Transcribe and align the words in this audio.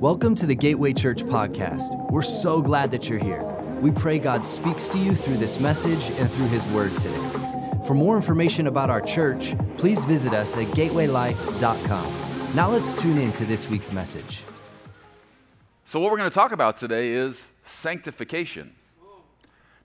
Welcome 0.00 0.34
to 0.34 0.46
the 0.46 0.54
Gateway 0.54 0.92
Church 0.92 1.22
podcast. 1.24 2.10
We're 2.10 2.20
so 2.20 2.60
glad 2.60 2.90
that 2.90 3.08
you're 3.08 3.18
here. 3.18 3.42
We 3.80 3.90
pray 3.90 4.18
God 4.18 4.44
speaks 4.44 4.90
to 4.90 4.98
you 4.98 5.14
through 5.14 5.38
this 5.38 5.58
message 5.58 6.10
and 6.10 6.30
through 6.30 6.48
His 6.48 6.66
Word 6.66 6.90
today. 6.98 7.16
For 7.86 7.94
more 7.94 8.14
information 8.14 8.66
about 8.66 8.90
our 8.90 9.00
church, 9.00 9.54
please 9.78 10.04
visit 10.04 10.34
us 10.34 10.54
at 10.58 10.66
gatewaylife.com. 10.66 12.54
Now 12.54 12.68
let's 12.68 12.92
tune 12.92 13.16
in 13.16 13.32
to 13.32 13.46
this 13.46 13.70
week's 13.70 13.90
message. 13.90 14.42
So, 15.84 15.98
what 15.98 16.10
we're 16.10 16.18
going 16.18 16.28
to 16.28 16.34
talk 16.34 16.52
about 16.52 16.76
today 16.76 17.12
is 17.12 17.50
sanctification. 17.64 18.74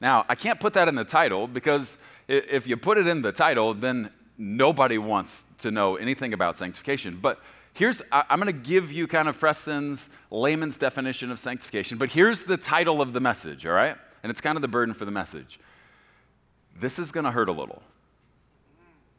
Now, 0.01 0.25
I 0.27 0.35
can't 0.35 0.59
put 0.59 0.73
that 0.73 0.89
in 0.89 0.95
the 0.95 1.05
title 1.05 1.47
because 1.47 1.97
if 2.27 2.67
you 2.67 2.75
put 2.75 2.97
it 2.97 3.07
in 3.07 3.21
the 3.21 3.31
title, 3.31 3.73
then 3.73 4.09
nobody 4.37 4.97
wants 4.97 5.45
to 5.59 5.71
know 5.71 5.95
anything 5.95 6.33
about 6.33 6.57
sanctification. 6.57 7.17
But 7.21 7.39
here's, 7.73 8.01
I'm 8.11 8.39
going 8.39 8.53
to 8.53 8.69
give 8.69 8.91
you 8.91 9.07
kind 9.07 9.27
of 9.27 9.39
Preston's 9.39 10.09
layman's 10.29 10.77
definition 10.77 11.31
of 11.31 11.39
sanctification, 11.39 11.97
but 11.97 12.09
here's 12.09 12.43
the 12.43 12.57
title 12.57 13.01
of 13.01 13.13
the 13.13 13.19
message, 13.19 13.65
all 13.65 13.73
right? 13.73 13.95
And 14.23 14.29
it's 14.29 14.41
kind 14.41 14.55
of 14.55 14.61
the 14.61 14.67
burden 14.67 14.93
for 14.93 15.05
the 15.05 15.11
message. 15.11 15.59
This 16.79 16.99
is 16.99 17.11
going 17.11 17.25
to 17.25 17.31
hurt 17.31 17.49
a 17.49 17.51
little. 17.51 17.81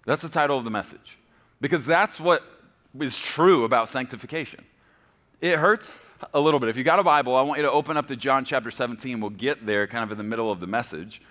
That's 0.05 0.23
the 0.23 0.28
title 0.28 0.59
of 0.59 0.65
the 0.65 0.70
message. 0.70 1.19
Because 1.61 1.87
that's 1.87 2.20
what 2.20 2.42
is 2.98 3.19
true 3.19 3.65
about 3.65 3.88
sanctification. 3.88 4.64
It 5.41 5.59
hurts 5.59 6.00
a 6.34 6.41
little 6.41 6.61
bit. 6.61 6.69
If 6.69 6.77
you 6.77 6.84
got 6.84 6.98
a 6.98 7.03
Bible, 7.03 7.37
I 7.37 7.42
want 7.42 7.59
you 7.59 7.66
to 7.66 7.70
open 7.70 7.97
up 7.97 8.06
to 8.06 8.16
John 8.16 8.45
chapter 8.45 8.70
17. 8.70 9.20
We'll 9.20 9.30
get 9.30 9.64
there 9.64 9.87
kind 9.87 10.05
of 10.05 10.12
in 10.12 10.19
the 10.19 10.25
middle 10.25 10.50
of 10.50 10.61
the 10.61 10.66
message. 10.66 11.23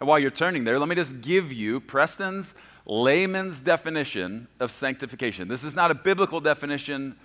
And 0.00 0.08
while 0.08 0.18
you're 0.18 0.30
turning 0.30 0.64
there, 0.64 0.78
let 0.78 0.88
me 0.88 0.94
just 0.94 1.20
give 1.20 1.52
you 1.52 1.80
Preston's 1.80 2.54
layman's 2.88 3.60
definition 3.60 4.48
of 4.58 4.72
sanctification. 4.72 5.46
This 5.46 5.62
is 5.62 5.76
not 5.76 5.90
a 5.90 5.94
biblical 5.94 6.40
definition 6.40 7.16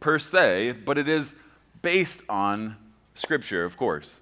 per 0.00 0.18
se, 0.18 0.72
but 0.84 0.98
it 0.98 1.08
is 1.08 1.36
based 1.82 2.22
on 2.28 2.76
Scripture, 3.14 3.64
of 3.64 3.76
course. 3.76 4.18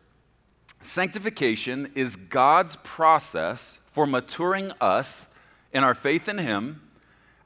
Sanctification 0.83 1.91
is 1.95 2.15
God's 2.15 2.77
process 2.77 3.81
for 3.87 4.07
maturing 4.07 4.73
us 4.81 5.31
in 5.73 5.83
our 5.83 5.95
faith 5.95 6.29
in 6.29 6.39
Him, 6.39 6.83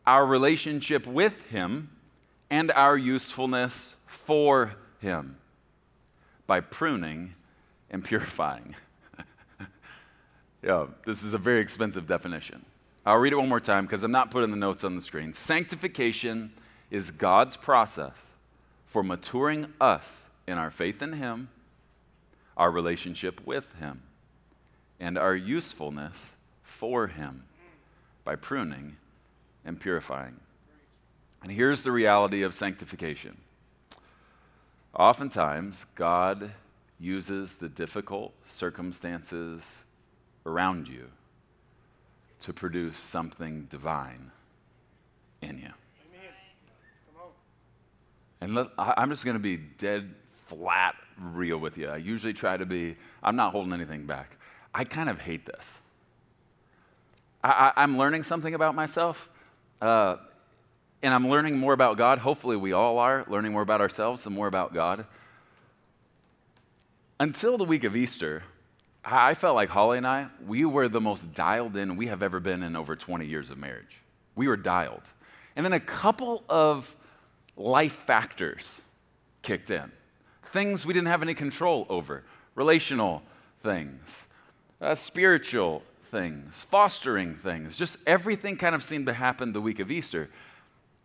our 0.07 0.27
relationship 0.27 1.07
with 1.07 1.47
Him, 1.47 1.91
and 2.51 2.71
our 2.73 2.97
usefulness 2.97 3.97
for 4.07 4.75
Him 5.01 5.37
by 6.47 6.61
pruning 6.61 7.35
and 7.91 8.05
purifying. 8.05 8.75
yeah, 10.63 10.87
this 11.07 11.23
is 11.23 11.33
a 11.33 11.39
very 11.39 11.61
expensive 11.61 12.07
definition. 12.07 12.65
I'll 13.05 13.19
read 13.19 13.33
it 13.33 13.37
one 13.37 13.49
more 13.49 13.61
time 13.61 13.85
because 13.85 14.05
I'm 14.05 14.13
not 14.13 14.31
putting 14.31 14.51
the 14.51 14.57
notes 14.57 14.85
on 14.85 14.95
the 14.95 15.03
screen. 15.03 15.33
Sanctification 15.33 16.53
is 16.91 17.11
God's 17.11 17.57
process 17.57 18.31
for 18.87 19.03
maturing 19.03 19.73
us 19.81 20.31
in 20.47 20.57
our 20.57 20.71
faith 20.71 21.03
in 21.03 21.15
Him, 21.15 21.49
our 22.57 22.71
relationship 22.71 23.45
with 23.45 23.75
Him, 23.81 24.03
and 25.01 25.19
our 25.19 25.35
usefulness 25.35 26.37
for 26.63 27.09
Him 27.09 27.45
by 28.23 28.37
pruning 28.37 28.97
and 29.65 29.81
purifying. 29.81 30.37
And 31.43 31.51
here's 31.51 31.83
the 31.83 31.91
reality 31.91 32.43
of 32.43 32.55
sanctification 32.55 33.37
oftentimes, 34.95 35.87
God 35.97 36.53
uses 37.01 37.57
the 37.57 37.69
difficult 37.69 38.33
circumstances 38.45 39.85
around 40.47 40.87
you 40.87 41.09
to 42.43 42.53
produce 42.53 42.99
something 42.99 43.67
divine 43.71 44.31
in 45.41 45.59
you. 45.59 45.71
And 48.41 48.57
let, 48.57 48.69
I'm 48.77 49.11
just 49.11 49.25
going 49.25 49.37
to 49.37 49.43
be 49.43 49.57
dead 49.57 50.13
flat 50.47 50.97
real 51.17 51.59
with 51.59 51.79
you. 51.79 51.89
I 51.89 51.99
usually 51.99 52.33
try 52.33 52.57
to 52.57 52.67
be, 52.67 52.97
I'm 53.23 53.37
not 53.37 53.53
holding 53.53 53.73
anything 53.73 54.05
back. 54.05 54.37
I 54.75 54.83
kind 54.83 55.09
of 55.09 55.21
hate 55.21 55.47
this. 55.47 55.81
I, 57.45 57.73
am 57.77 57.99
learning 57.99 58.25
something 58.25 58.55
about 58.55 58.75
myself, 58.75 59.29
uh, 59.81 60.17
and 61.03 61.13
I'm 61.13 61.29
learning 61.29 61.59
more 61.59 61.73
about 61.73 61.99
God. 61.99 62.19
Hopefully, 62.19 62.57
we 62.57 62.73
all 62.73 62.99
are 62.99 63.25
learning 63.29 63.53
more 63.53 63.63
about 63.63 63.81
ourselves 63.81 64.27
and 64.27 64.35
more 64.35 64.47
about 64.47 64.73
God. 64.73 65.07
Until 67.19 67.59
the 67.59 67.65
week 67.65 67.83
of 67.83 67.97
Easter, 67.97 68.45
I 69.05 69.35
felt 69.35 69.57
like 69.57 69.69
Holly 69.69 69.99
and 69.99 70.07
I, 70.07 70.29
we 70.47 70.65
were 70.65 70.89
the 70.89 71.01
most 71.01 71.35
dialed 71.35 71.77
in 71.77 71.97
we 71.97 72.07
have 72.07 72.23
ever 72.23 72.39
been 72.39 72.63
in 72.63 72.77
over 72.77 72.95
20 72.95 73.27
years 73.27 73.51
of 73.51 73.59
marriage. 73.59 74.01
We 74.37 74.47
were 74.47 74.57
dialed. 74.57 75.03
And 75.57 75.65
then 75.65 75.73
a 75.73 75.81
couple 75.81 76.45
of 76.49 76.97
life 77.57 77.93
factors 77.93 78.81
kicked 79.43 79.71
in 79.71 79.91
things 80.45 80.85
we 80.85 80.93
didn't 80.93 81.09
have 81.09 81.23
any 81.23 81.35
control 81.35 81.87
over 81.89 82.23
relational 82.55 83.23
things, 83.61 84.29
uh, 84.81 84.95
spiritual 84.95 85.83
things, 86.05 86.65
fostering 86.65 87.35
things. 87.35 87.79
Just 87.79 87.97
everything 88.07 88.57
kind 88.57 88.75
of 88.75 88.83
seemed 88.83 89.07
to 89.07 89.13
happen 89.13 89.53
the 89.53 89.61
week 89.61 89.79
of 89.79 89.91
Easter. 89.91 90.29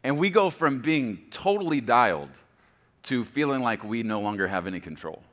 And 0.04 0.18
we 0.18 0.30
go 0.30 0.50
from 0.50 0.82
being 0.82 1.20
totally 1.32 1.80
dialed 1.80 2.30
to 3.04 3.24
feeling 3.24 3.62
like 3.62 3.84
we 3.84 4.04
no 4.04 4.20
longer 4.20 4.48
have 4.48 4.68
any 4.68 4.80
control. 4.80 5.24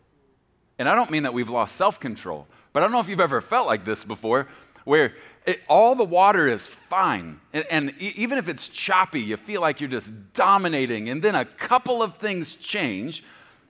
And 0.79 0.89
I 0.89 0.95
don't 0.95 1.11
mean 1.11 1.23
that 1.23 1.35
we've 1.35 1.51
lost 1.51 1.77
self 1.77 2.01
control, 2.01 2.47
but 2.73 2.83
I 2.83 2.87
don't 2.87 2.93
know 2.93 3.01
if 3.01 3.09
you've 3.09 3.21
ever 3.21 3.41
felt 3.41 3.67
like 3.67 3.85
this 3.85 4.05
before, 4.05 4.49
where 4.85 5.15
it, 5.47 5.61
all 5.69 5.95
the 5.95 6.05
water 6.05 6.47
is 6.47 6.67
fine. 6.67 7.41
And, 7.53 7.65
and 7.71 7.95
even 8.01 8.39
if 8.39 8.49
it's 8.49 8.69
choppy, 8.69 9.21
you 9.21 9.37
feel 9.37 9.61
like 9.61 9.81
you're 9.81 9.91
just 9.91 10.33
dominating. 10.33 11.09
And 11.09 11.23
then 11.23 11.35
a 11.35 11.45
couple 11.45 12.03
of 12.03 12.17
things 12.17 12.55
change, 12.55 13.23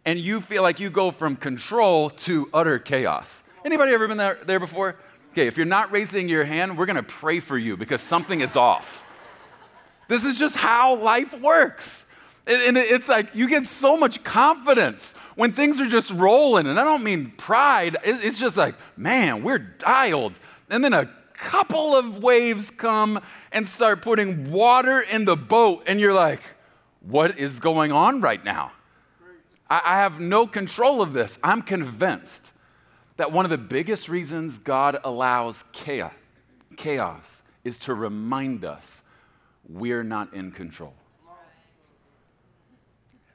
and 0.05 0.19
you 0.19 0.41
feel 0.41 0.63
like 0.63 0.81
you 0.81 0.91
go 0.91 1.11
from 1.11 1.37
control 1.37 2.11
to 2.11 2.49
utter 2.55 2.79
chaos. 2.79 3.43
Anybody 3.65 3.93
ever 3.93 4.07
been 4.07 4.19
there, 4.19 4.39
there 4.45 4.61
before? 4.61 4.97
Okay, 5.33 5.47
if 5.47 5.57
you're 5.57 5.67
not 5.67 5.91
raising 5.91 6.29
your 6.29 6.45
hand, 6.45 6.79
we're 6.79 6.87
gonna 6.87 7.03
pray 7.03 7.41
for 7.41 7.59
you 7.59 7.77
because 7.77 8.01
something 8.01 8.41
is 8.41 8.57
off. 8.57 9.05
This 10.07 10.25
is 10.25 10.39
just 10.39 10.57
how 10.57 10.97
life 10.97 11.39
works. 11.41 12.04
And 12.47 12.77
it's 12.77 13.09
like 13.09 13.35
you 13.35 13.49
get 13.49 13.65
so 13.65 13.97
much 13.97 14.23
confidence 14.23 15.15
when 15.35 15.53
things 15.53 15.81
are 15.81 15.89
just 15.89 16.11
rolling. 16.13 16.67
And 16.67 16.79
I 16.79 16.85
don't 16.85 17.03
mean 17.03 17.33
pride, 17.37 17.97
it's 18.05 18.39
just 18.39 18.57
like, 18.57 18.75
man, 18.97 19.43
we're 19.43 19.59
dialed. 19.59 20.39
And 20.69 20.85
then 20.85 20.93
a 20.93 21.09
couple 21.33 21.97
of 21.97 22.23
waves 22.23 22.71
come 22.71 23.21
and 23.51 23.69
start 23.69 24.03
putting 24.03 24.51
water 24.51 25.01
in 25.01 25.25
the 25.25 25.37
boat, 25.37 25.85
and 25.87 25.99
you're 25.99 26.13
like, 26.13 26.41
what 27.01 27.39
is 27.39 27.61
going 27.61 27.93
on 27.93 28.21
right 28.21 28.45
now? 28.45 28.73
I 29.69 29.97
have 29.97 30.21
no 30.21 30.47
control 30.47 31.03
of 31.03 31.13
this. 31.13 31.39
I'm 31.43 31.63
convinced 31.63 32.53
that 33.17 33.33
one 33.33 33.45
of 33.45 33.51
the 33.51 33.59
biggest 33.59 34.09
reasons 34.09 34.59
God 34.59 34.99
allows 35.03 35.65
chaos, 35.73 37.43
is 37.65 37.79
to 37.79 37.95
remind 37.95 38.65
us 38.65 39.03
we're 39.69 40.05
not 40.05 40.35
in 40.35 40.51
control. 40.51 40.95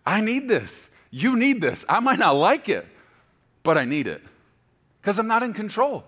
I 0.05 0.21
need 0.21 0.47
this. 0.47 0.91
You 1.11 1.37
need 1.37 1.61
this. 1.61 1.85
I 1.89 1.99
might 1.99 2.19
not 2.19 2.35
like 2.35 2.69
it, 2.69 2.87
but 3.63 3.77
I 3.77 3.85
need 3.85 4.07
it 4.07 4.21
because 5.01 5.19
I'm 5.19 5.27
not 5.27 5.43
in 5.43 5.53
control. 5.53 6.03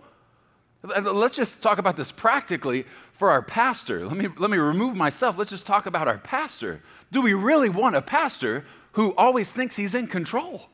Let's 0.83 1.35
just 1.35 1.61
talk 1.61 1.77
about 1.77 1.95
this 1.95 2.11
practically 2.11 2.85
for 3.13 3.29
our 3.29 3.41
pastor. 3.41 4.05
Let 4.07 4.17
me, 4.17 4.27
let 4.37 4.49
me 4.49 4.57
remove 4.57 4.97
myself. 4.97 5.37
Let's 5.37 5.51
just 5.51 5.67
talk 5.67 5.85
about 5.85 6.07
our 6.07 6.17
pastor. 6.17 6.81
Do 7.11 7.21
we 7.21 7.33
really 7.33 7.69
want 7.69 7.95
a 7.95 8.01
pastor 8.01 8.65
who 8.93 9.13
always 9.15 9.51
thinks 9.51 9.75
he's 9.75 9.93
in 9.93 10.07
control? 10.07 10.69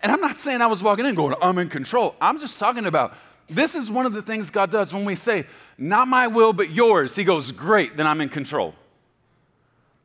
And 0.00 0.12
I'm 0.12 0.20
not 0.20 0.38
saying 0.38 0.60
I 0.60 0.66
was 0.66 0.82
walking 0.82 1.06
in 1.06 1.14
going, 1.14 1.34
I'm 1.42 1.58
in 1.58 1.68
control. 1.68 2.14
I'm 2.20 2.38
just 2.38 2.60
talking 2.60 2.86
about 2.86 3.16
this 3.48 3.74
is 3.74 3.90
one 3.90 4.06
of 4.06 4.12
the 4.12 4.22
things 4.22 4.50
God 4.50 4.70
does 4.70 4.92
when 4.94 5.04
we 5.04 5.16
say, 5.16 5.46
Not 5.76 6.08
my 6.08 6.28
will, 6.28 6.52
but 6.52 6.70
yours. 6.70 7.16
He 7.16 7.24
goes, 7.24 7.52
Great, 7.52 7.96
then 7.96 8.06
I'm 8.06 8.20
in 8.20 8.28
control. 8.28 8.74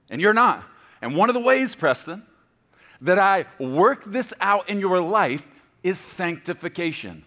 And 0.10 0.20
you're 0.20 0.34
not. 0.34 0.68
And 1.02 1.16
one 1.16 1.30
of 1.30 1.34
the 1.34 1.40
ways, 1.40 1.76
Preston, 1.76 2.24
that 3.02 3.20
I 3.20 3.46
work 3.58 4.04
this 4.06 4.34
out 4.42 4.70
in 4.70 4.80
your 4.80 5.02
life 5.02 5.48
is 5.84 5.98
sanctification. 5.98 7.24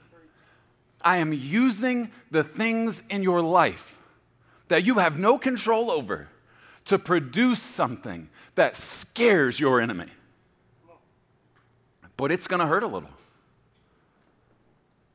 I 1.03 1.17
am 1.17 1.33
using 1.33 2.11
the 2.31 2.45
things 2.45 3.03
in 3.09 3.23
your 3.23 3.41
life 3.41 3.99
that 4.69 4.85
you 4.85 4.99
have 4.99 5.19
no 5.19 5.39
control 5.39 5.91
over 5.91 6.29
to 6.85 6.99
produce 6.99 7.61
something 7.61 8.29
that 8.55 8.77
scares 8.77 9.59
your 9.59 9.81
enemy. 9.81 10.07
But 12.17 12.31
it's 12.31 12.47
going 12.47 12.61
to 12.61 12.67
hurt 12.67 12.83
a 12.83 12.87
little. 12.87 13.11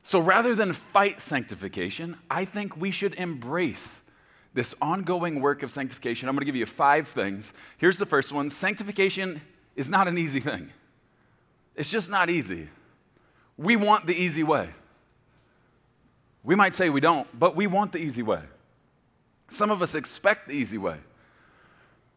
So 0.02 0.18
rather 0.18 0.54
than 0.54 0.72
fight 0.72 1.20
sanctification, 1.20 2.16
I 2.30 2.44
think 2.44 2.76
we 2.76 2.90
should 2.90 3.14
embrace 3.14 4.00
this 4.58 4.74
ongoing 4.82 5.40
work 5.40 5.62
of 5.62 5.70
sanctification. 5.70 6.28
I'm 6.28 6.34
going 6.34 6.40
to 6.40 6.46
give 6.46 6.56
you 6.56 6.66
five 6.66 7.06
things. 7.06 7.54
Here's 7.76 7.96
the 7.96 8.06
first 8.06 8.32
one 8.32 8.50
sanctification 8.50 9.40
is 9.76 9.88
not 9.88 10.08
an 10.08 10.18
easy 10.18 10.40
thing, 10.40 10.72
it's 11.76 11.90
just 11.90 12.10
not 12.10 12.28
easy. 12.28 12.68
We 13.56 13.76
want 13.76 14.06
the 14.06 14.14
easy 14.14 14.42
way. 14.42 14.68
We 16.42 16.56
might 16.56 16.74
say 16.74 16.90
we 16.90 17.00
don't, 17.00 17.26
but 17.38 17.54
we 17.54 17.68
want 17.68 17.92
the 17.92 17.98
easy 17.98 18.22
way. 18.22 18.40
Some 19.48 19.70
of 19.70 19.80
us 19.80 19.94
expect 19.94 20.48
the 20.48 20.54
easy 20.54 20.78
way. 20.78 20.96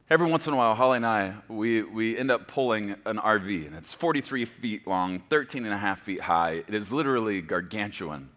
Every 0.09 0.29
once 0.29 0.47
in 0.47 0.53
a 0.53 0.57
while, 0.57 0.75
Holly 0.75 0.97
and 0.97 1.05
I, 1.05 1.35
we, 1.47 1.83
we 1.83 2.17
end 2.17 2.31
up 2.31 2.47
pulling 2.47 2.95
an 3.05 3.17
RV, 3.17 3.67
and 3.67 3.75
it's 3.75 3.94
43 3.94 4.45
feet 4.45 4.87
long, 4.87 5.19
13 5.19 5.63
and 5.65 5.73
a 5.73 5.77
half 5.77 5.99
feet 5.99 6.21
high. 6.21 6.63
It 6.67 6.73
is 6.73 6.91
literally 6.91 7.41
gargantuan. 7.41 8.29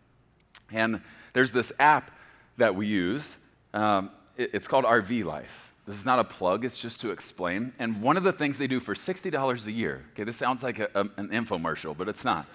And 0.71 1.01
there's 1.33 1.53
this 1.53 1.73
app 1.79 2.11
that 2.57 2.75
we 2.75 2.87
use. 2.87 3.39
Um, 3.75 4.11
it, 4.39 4.51
it's 4.55 4.67
called 4.67 4.87
RV 4.87 5.25
Life. 5.25 5.75
This 5.87 5.97
is 5.97 6.07
not 6.07 6.19
a 6.19 6.25
plug, 6.25 6.65
it's 6.65 6.79
just 6.79 7.03
to 7.03 7.11
explain. 7.11 7.75
And 7.79 8.01
one 8.01 8.17
of 8.17 8.23
the 8.23 8.33
things 8.33 8.57
they 8.57 8.67
do 8.67 8.81
for 8.81 8.95
$60 8.95 9.67
a 9.67 9.73
year, 9.73 10.03
okay, 10.13 10.25
this 10.25 10.39
sounds 10.39 10.63
like 10.63 10.79
a, 10.79 10.89
a, 10.95 11.01
an 11.19 11.29
infomercial, 11.29 11.95
but 11.95 12.09
it's 12.09 12.25
not. 12.25 12.47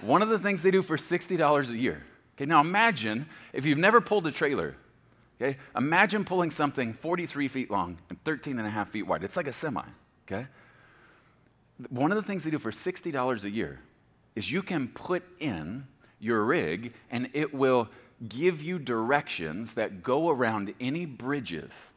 one 0.00 0.22
of 0.22 0.28
the 0.28 0.38
things 0.38 0.62
they 0.62 0.70
do 0.70 0.82
for 0.82 0.96
$60 0.96 1.70
a 1.70 1.76
year, 1.76 2.04
okay, 2.36 2.46
now 2.46 2.60
imagine 2.60 3.26
if 3.52 3.66
you've 3.66 3.78
never 3.78 4.00
pulled 4.00 4.28
a 4.28 4.30
trailer, 4.30 4.76
Okay? 5.40 5.58
Imagine 5.76 6.24
pulling 6.24 6.50
something 6.50 6.92
43 6.92 7.48
feet 7.48 7.70
long 7.70 7.98
and 8.08 8.22
13 8.24 8.58
and 8.58 8.66
a 8.66 8.70
half 8.70 8.88
feet 8.88 9.06
wide. 9.06 9.22
It's 9.22 9.36
like 9.36 9.46
a 9.46 9.52
semi, 9.52 9.84
okay? 10.26 10.46
One 11.90 12.10
of 12.10 12.16
the 12.16 12.22
things 12.22 12.44
they 12.44 12.50
do 12.50 12.58
for 12.58 12.70
$60 12.70 13.44
a 13.44 13.50
year 13.50 13.80
is 14.34 14.50
you 14.50 14.62
can 14.62 14.88
put 14.88 15.22
in 15.38 15.86
your 16.20 16.42
rig 16.42 16.94
and 17.10 17.28
it 17.34 17.52
will 17.52 17.88
give 18.28 18.62
you 18.62 18.78
directions 18.78 19.74
that 19.74 20.02
go 20.02 20.30
around 20.30 20.74
any 20.80 21.04
bridges, 21.06 21.90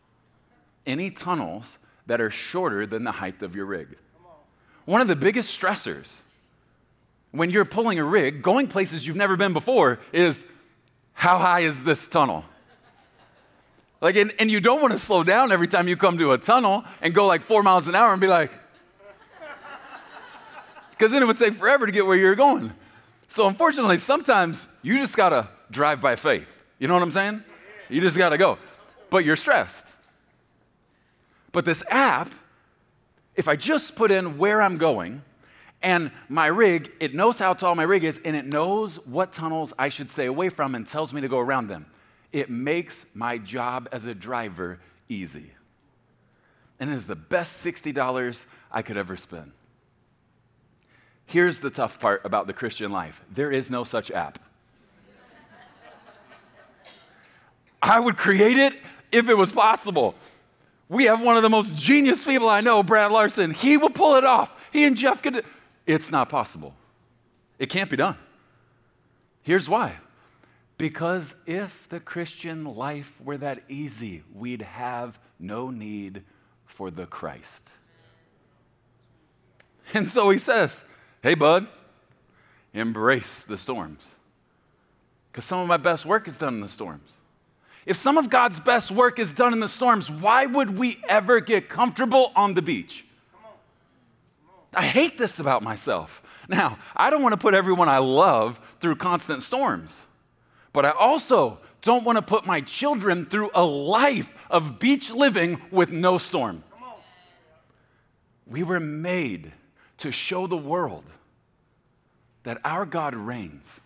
any 0.86 1.10
tunnels 1.12 1.78
that 2.08 2.20
are 2.20 2.32
shorter 2.32 2.86
than 2.86 3.04
the 3.04 3.12
height 3.14 3.42
of 3.44 3.56
your 3.56 3.66
rig. 3.66 3.98
One 4.86 5.02
of 5.02 5.08
the 5.08 5.16
biggest 5.16 5.60
stressors 5.60 6.18
when 7.32 7.52
you're 7.52 7.66
pulling 7.66 8.00
a 8.00 8.04
rig, 8.04 8.42
going 8.42 8.68
places 8.68 9.06
you've 9.06 9.16
never 9.16 9.38
been 9.38 9.54
before, 9.54 10.00
is 10.12 10.48
how 11.14 11.38
high 11.38 11.62
is 11.62 11.84
this 11.84 12.08
tunnel? 12.08 12.44
Like, 14.02 14.16
and, 14.16 14.34
and 14.40 14.50
you 14.50 14.60
don't 14.60 14.82
want 14.82 14.94
to 14.94 15.00
slow 15.00 15.24
down 15.24 15.52
every 15.52 15.68
time 15.68 15.88
you 15.88 15.98
come 15.98 16.18
to 16.18 16.32
a 16.32 16.38
tunnel 16.38 16.86
and 17.02 17.14
go 17.14 17.28
like 17.28 17.44
four 17.44 17.62
miles 17.62 17.88
an 17.88 17.96
hour 17.96 18.12
and 18.12 18.22
be 18.22 18.28
like, 18.28 18.52
because 20.92 21.12
then 21.12 21.22
it 21.22 21.26
would 21.26 21.38
take 21.38 21.54
forever 21.54 21.86
to 21.86 21.92
get 21.92 22.06
where 22.06 22.16
you're 22.16 22.36
going. 22.36 22.74
So, 23.28 23.48
unfortunately, 23.48 24.00
sometimes 24.00 24.68
you 24.82 24.98
just 24.98 25.16
got 25.16 25.30
to 25.30 25.50
drive 25.72 26.02
by 26.02 26.16
faith. 26.16 26.64
You 26.80 26.88
know 26.88 26.94
what 26.94 27.04
I'm 27.04 27.12
saying? 27.12 27.44
You 27.90 28.02
just 28.02 28.18
got 28.18 28.30
to 28.30 28.38
go. 28.38 28.58
But 29.10 29.26
you're 29.26 29.36
stressed. 29.36 29.86
But 31.52 31.66
this 31.66 31.84
app, 31.90 32.32
if 33.36 33.48
I 33.48 33.56
just 33.56 33.96
put 33.96 34.12
in 34.12 34.38
where 34.38 34.62
I'm 34.62 34.78
going 34.78 35.24
and 35.82 36.12
my 36.28 36.48
rig, 36.48 36.92
it 37.00 37.16
knows 37.16 37.40
how 37.40 37.54
tall 37.54 37.74
my 37.74 37.84
rig 37.84 38.04
is 38.04 38.20
and 38.24 38.36
it 38.36 38.46
knows 38.46 38.98
what 39.06 39.34
tunnels 39.34 39.74
I 39.80 39.90
should 39.90 40.10
stay 40.10 40.28
away 40.28 40.50
from 40.50 40.76
and 40.76 40.88
tells 40.88 41.14
me 41.14 41.22
to 41.22 41.28
go 41.28 41.40
around 41.40 41.68
them 41.68 41.86
it 42.32 42.50
makes 42.50 43.06
my 43.14 43.38
job 43.38 43.90
as 43.92 44.06
a 44.06 44.14
driver 44.14 44.80
easy. 45.08 45.52
And 46.80 46.90
it 46.90 46.94
is 46.94 47.08
the 47.08 47.16
best 47.16 47.66
$60 47.66 48.46
I 48.72 48.82
could 48.82 48.98
ever 48.98 49.18
spend. 49.18 49.52
Here's 51.26 51.60
the 51.60 51.70
tough 51.70 52.00
part 52.00 52.26
about 52.26 52.48
the 52.48 52.54
Christian 52.54 52.92
life 52.92 53.22
there 53.32 53.52
is 53.52 53.70
no 53.70 53.84
such 53.84 54.12
app. 54.12 54.40
I 57.82 58.00
would 58.00 58.18
create 58.18 58.58
it 58.58 58.78
if 59.12 59.30
it 59.30 59.38
was 59.38 59.52
possible. 59.52 60.16
We 60.88 61.06
have 61.06 61.22
one 61.22 61.38
of 61.38 61.44
the 61.44 61.50
most 61.50 61.76
genius 61.76 62.26
people 62.26 62.50
I 62.50 62.62
know, 62.62 62.84
Brad 62.84 63.12
Larson. 63.12 63.52
He 63.52 63.78
will 63.78 63.90
pull 63.90 64.16
it 64.16 64.24
off. 64.24 64.56
He 64.72 64.86
and 64.86 64.98
Jeff 64.98 65.22
could. 65.22 65.44
It's 65.86 66.12
not 66.12 66.30
possible. 66.30 66.74
It 67.58 67.70
can't 67.70 67.90
be 67.90 67.98
done. 67.98 68.18
Here's 69.42 69.70
why 69.70 69.98
because 70.80 71.36
if 71.46 71.90
the 71.90 72.00
Christian 72.00 72.64
life 72.64 73.20
were 73.22 73.36
that 73.38 73.64
easy, 73.68 74.24
we'd 74.34 74.62
have 74.62 75.20
no 75.38 75.70
need 75.70 76.24
for 76.66 76.90
the 76.90 77.06
Christ. 77.06 77.70
And 79.94 80.08
so 80.08 80.30
he 80.30 80.38
says, 80.38 80.84
Hey, 81.22 81.34
bud, 81.34 81.68
embrace 82.74 83.42
the 83.42 83.58
storms. 83.58 84.16
Because 85.32 85.44
some 85.44 85.60
of 85.60 85.68
my 85.68 85.78
best 85.78 86.06
work 86.06 86.28
is 86.28 86.38
done 86.38 86.56
in 86.56 86.62
the 86.62 86.70
storms. 86.70 87.12
If 87.86 87.98
some 87.98 88.18
of 88.18 88.30
God's 88.30 88.60
best 88.60 88.92
work 88.92 89.20
is 89.20 89.34
done 89.34 89.54
in 89.54 89.60
the 89.60 89.68
storms, 89.68 90.12
why 90.12 90.46
would 90.46 90.78
we 90.78 90.98
ever 91.08 91.40
get 91.40 91.70
comfortable 91.70 92.32
on 92.36 92.54
the 92.54 92.62
beach? 92.62 93.06
I 94.74 94.84
hate 94.84 95.18
this 95.18 95.40
about 95.40 95.64
myself. 95.64 96.22
Now, 96.48 96.78
I 96.96 97.10
don't 97.10 97.22
want 97.22 97.34
to 97.34 97.38
put 97.38 97.54
everyone 97.54 97.90
I 97.90 98.00
love 98.00 98.60
through 98.80 98.96
constant 98.96 99.44
storms. 99.44 100.06
But 100.74 100.86
I 100.86 100.92
also 100.92 101.60
don't 101.82 102.04
want 102.04 102.18
to 102.18 102.22
put 102.22 102.46
my 102.46 102.62
children 102.62 103.26
through 103.26 103.52
a 103.54 103.64
life 103.64 104.34
of 104.50 104.80
beach 104.80 105.12
living 105.12 105.62
with 105.72 105.92
no 105.92 106.18
storm. 106.18 106.64
We 108.46 108.64
were 108.64 108.80
made 108.80 109.54
to 109.98 110.12
show 110.12 110.48
the 110.48 110.58
world 110.58 111.06
that 112.44 112.60
our 112.64 112.86
God 112.86 113.16
reigns. 113.16 113.80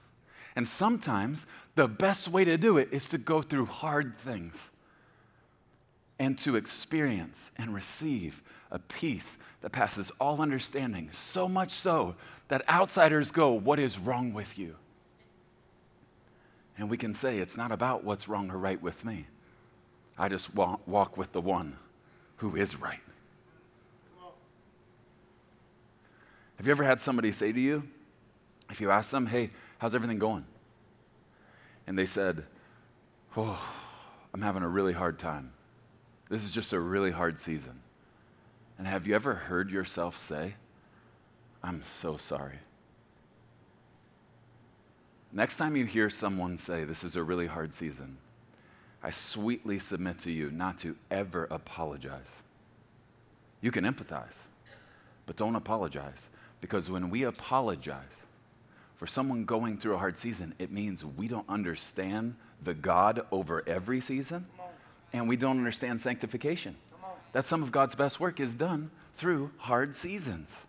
And 0.55 0.67
sometimes 0.67 1.47
the 1.75 1.87
best 1.87 2.27
way 2.27 2.43
to 2.43 2.57
do 2.57 2.77
it 2.77 2.89
is 2.91 3.07
to 3.09 3.17
go 3.17 3.41
through 3.41 3.65
hard 3.65 4.17
things 4.17 4.69
and 6.19 6.37
to 6.39 6.55
experience 6.55 7.51
and 7.57 7.73
receive 7.73 8.41
a 8.71 8.79
peace 8.79 9.37
that 9.61 9.71
passes 9.71 10.11
all 10.19 10.41
understanding, 10.41 11.09
so 11.11 11.47
much 11.47 11.69
so 11.69 12.15
that 12.47 12.67
outsiders 12.69 13.31
go, 13.31 13.51
What 13.51 13.79
is 13.79 13.97
wrong 13.97 14.33
with 14.33 14.59
you? 14.59 14.75
And 16.77 16.89
we 16.89 16.97
can 16.97 17.13
say, 17.13 17.37
it's 17.37 17.55
not 17.55 17.71
about 17.71 18.03
what's 18.03 18.27
wrong 18.27 18.49
or 18.49 18.57
right 18.57 18.81
with 18.81 19.05
me. 19.05 19.27
I 20.17 20.29
just 20.29 20.53
walk, 20.55 21.17
with 21.17 21.31
the 21.31 21.41
one 21.41 21.77
who 22.37 22.55
is 22.55 22.79
right. 22.79 22.99
Have 26.57 26.67
you 26.67 26.71
ever 26.71 26.83
had 26.83 27.01
somebody 27.01 27.31
say 27.31 27.51
to 27.51 27.59
you, 27.59 27.83
if 28.69 28.79
you 28.79 28.89
ask 28.91 29.11
them, 29.11 29.27
hey, 29.27 29.51
how's 29.79 29.93
everything 29.93 30.19
going? 30.19 30.45
And 31.85 31.97
they 31.97 32.05
said, 32.05 32.45
oh, 33.35 33.61
I'm 34.33 34.41
having 34.41 34.63
a 34.63 34.67
really 34.67 34.93
hard 34.93 35.19
time. 35.19 35.51
This 36.29 36.43
is 36.43 36.51
just 36.51 36.73
a 36.73 36.79
really 36.79 37.11
hard 37.11 37.39
season. 37.39 37.81
And 38.77 38.87
have 38.87 39.05
you 39.05 39.15
ever 39.15 39.33
heard 39.33 39.69
yourself 39.69 40.17
say, 40.17 40.55
I'm 41.63 41.83
so 41.83 42.17
sorry? 42.17 42.59
Next 45.31 45.57
time 45.57 45.75
you 45.75 45.85
hear 45.85 46.09
someone 46.09 46.57
say, 46.57 46.83
This 46.83 47.03
is 47.03 47.15
a 47.15 47.23
really 47.23 47.47
hard 47.47 47.73
season, 47.73 48.17
I 49.01 49.09
sweetly 49.09 49.79
submit 49.79 50.19
to 50.19 50.31
you 50.31 50.51
not 50.51 50.77
to 50.79 50.95
ever 51.11 51.47
apologize. 51.49 52.43
You 53.61 53.71
can 53.71 53.83
empathize, 53.83 54.37
but 55.25 55.35
don't 55.35 55.55
apologize. 55.55 56.29
Because 56.61 56.89
when 56.89 57.09
we 57.09 57.23
apologize 57.23 58.25
for 59.03 59.07
someone 59.07 59.43
going 59.43 59.77
through 59.77 59.95
a 59.95 59.97
hard 59.97 60.17
season, 60.17 60.53
it 60.59 60.71
means 60.71 61.03
we 61.03 61.27
don't 61.27 61.49
understand 61.49 62.37
the 62.61 62.73
God 62.73 63.25
over 63.33 63.61
every 63.67 63.99
season, 63.99 64.45
and 65.11 65.27
we 65.27 65.35
don't 65.35 65.57
understand 65.57 65.99
sanctification. 65.99 66.77
That 67.33 67.43
some 67.43 67.61
of 67.61 67.69
God's 67.73 67.95
best 67.95 68.21
work 68.21 68.39
is 68.39 68.55
done 68.55 68.91
through 69.13 69.51
hard 69.57 69.93
seasons. 69.93 70.65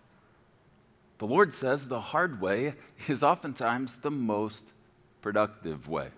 The 1.19 1.29
Lord 1.29 1.55
says 1.55 1.87
the 1.87 2.01
hard 2.01 2.41
way 2.41 2.75
is 3.07 3.23
oftentimes 3.23 4.01
the 4.01 4.11
most 4.11 4.73
productive 5.23 5.89
way. 5.89 6.09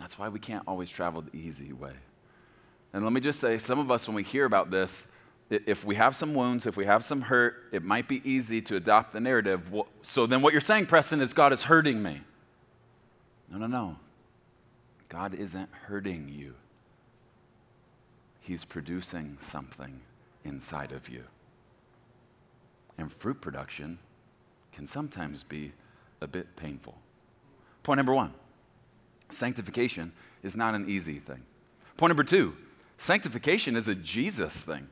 That's 0.00 0.18
why 0.18 0.28
we 0.28 0.40
can't 0.40 0.64
always 0.66 0.90
travel 0.90 1.22
the 1.22 1.38
easy 1.38 1.72
way. 1.72 1.92
And 2.92 3.04
let 3.04 3.12
me 3.12 3.20
just 3.20 3.38
say, 3.38 3.58
some 3.58 3.78
of 3.78 3.92
us, 3.92 4.08
when 4.08 4.16
we 4.16 4.24
hear 4.24 4.44
about 4.44 4.72
this, 4.72 5.06
if 5.50 5.84
we 5.84 5.94
have 5.94 6.14
some 6.14 6.34
wounds, 6.34 6.66
if 6.66 6.76
we 6.76 6.84
have 6.84 7.04
some 7.04 7.22
hurt, 7.22 7.56
it 7.72 7.82
might 7.82 8.06
be 8.08 8.20
easy 8.28 8.60
to 8.62 8.76
adopt 8.76 9.12
the 9.12 9.20
narrative. 9.20 9.72
So 10.02 10.26
then 10.26 10.42
what 10.42 10.52
you're 10.52 10.60
saying, 10.60 10.86
Preston, 10.86 11.20
is 11.20 11.32
God 11.32 11.52
is 11.52 11.64
hurting 11.64 12.02
me. 12.02 12.20
No, 13.50 13.58
no, 13.58 13.66
no. 13.66 13.96
God 15.08 15.34
isn't 15.34 15.70
hurting 15.72 16.28
you, 16.28 16.54
He's 18.40 18.64
producing 18.64 19.38
something 19.40 20.00
inside 20.44 20.92
of 20.92 21.08
you 21.08 21.24
and 22.98 23.10
fruit 23.10 23.40
production 23.40 23.98
can 24.72 24.86
sometimes 24.86 25.44
be 25.44 25.72
a 26.20 26.26
bit 26.26 26.56
painful. 26.56 26.98
Point 27.84 27.98
number 27.98 28.12
one 28.12 28.34
sanctification 29.30 30.12
is 30.42 30.56
not 30.56 30.74
an 30.74 30.88
easy 30.88 31.18
thing. 31.18 31.42
Point 31.96 32.10
number 32.10 32.24
two 32.24 32.54
sanctification 32.98 33.76
is 33.76 33.88
a 33.88 33.94
Jesus 33.94 34.60
thing. 34.60 34.88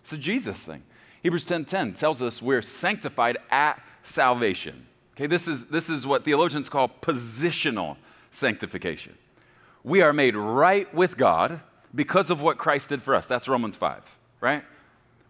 It's 0.00 0.12
a 0.12 0.18
Jesus 0.18 0.62
thing. 0.62 0.82
Hebrews 1.22 1.44
10:10 1.44 1.98
tells 1.98 2.22
us 2.22 2.40
we're 2.40 2.62
sanctified 2.62 3.38
at 3.50 3.82
salvation. 4.02 4.86
Okay, 5.14 5.26
this 5.26 5.46
is, 5.46 5.68
this 5.68 5.90
is 5.90 6.06
what 6.06 6.24
theologians 6.24 6.68
call 6.70 6.88
positional 6.88 7.96
sanctification. 8.30 9.18
We 9.84 10.00
are 10.02 10.12
made 10.12 10.34
right 10.34 10.92
with 10.94 11.16
God 11.16 11.60
because 11.94 12.30
of 12.30 12.40
what 12.40 12.58
Christ 12.58 12.88
did 12.88 13.02
for 13.02 13.14
us. 13.14 13.26
That's 13.26 13.48
Romans 13.48 13.76
5, 13.76 14.16
right? 14.40 14.62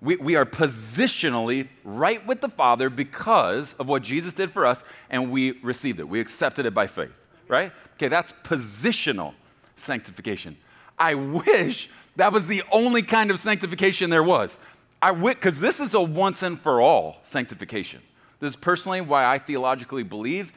We, 0.01 0.17
we 0.17 0.37
are 0.37 0.45
positionally 0.45 1.69
right 1.85 2.25
with 2.27 2.41
the 2.41 2.49
Father 2.49 2.89
because 2.89 3.75
of 3.75 3.89
what 3.89 4.03
Jesus 4.03 4.33
did 4.33 4.51
for 4.51 4.65
us, 4.65 4.85
and 5.11 5.31
we 5.31 5.53
received 5.63 6.01
it. 6.01 6.09
We 6.09 6.21
accepted 6.21 6.67
it 6.67 6.75
by 6.75 6.87
faith, 6.87 7.13
right? 7.49 7.73
Okay, 7.95 8.09
that's 8.09 8.33
positional 8.33 9.35
sanctification. 9.77 10.57
I 10.99 11.15
wish 11.15 11.91
That 12.17 12.33
was 12.33 12.47
the 12.47 12.63
only 12.73 13.03
kind 13.03 13.31
of 13.31 13.39
sanctification 13.39 14.11
there 14.11 14.23
was. 14.23 14.59
I 15.03 15.13
because 15.13 15.61
this 15.61 15.81
is 15.81 15.95
a 15.95 16.01
once 16.01 16.43
and 16.43 16.61
for 16.61 16.81
all 16.81 17.19
sanctification. 17.23 18.03
This 18.41 18.53
is 18.53 18.57
personally 18.57 19.01
why 19.01 19.27
I 19.27 19.39
theologically 19.39 20.03
believe 20.03 20.53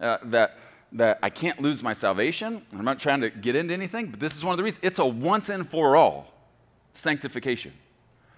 uh, 0.00 0.18
that, 0.24 0.58
that 0.92 1.18
I 1.22 1.30
can't 1.30 1.60
lose 1.60 1.82
my 1.82 1.92
salvation. 1.92 2.62
I'm 2.72 2.84
not 2.84 2.98
trying 2.98 3.20
to 3.20 3.30
get 3.30 3.56
into 3.56 3.72
anything, 3.72 4.06
but 4.06 4.20
this 4.20 4.36
is 4.36 4.44
one 4.44 4.52
of 4.52 4.58
the 4.58 4.64
reasons. 4.64 4.84
It's 4.84 4.98
a 4.98 5.06
once 5.06 5.48
and 5.48 5.68
for 5.68 5.96
all 5.96 6.32
sanctification. 6.92 7.72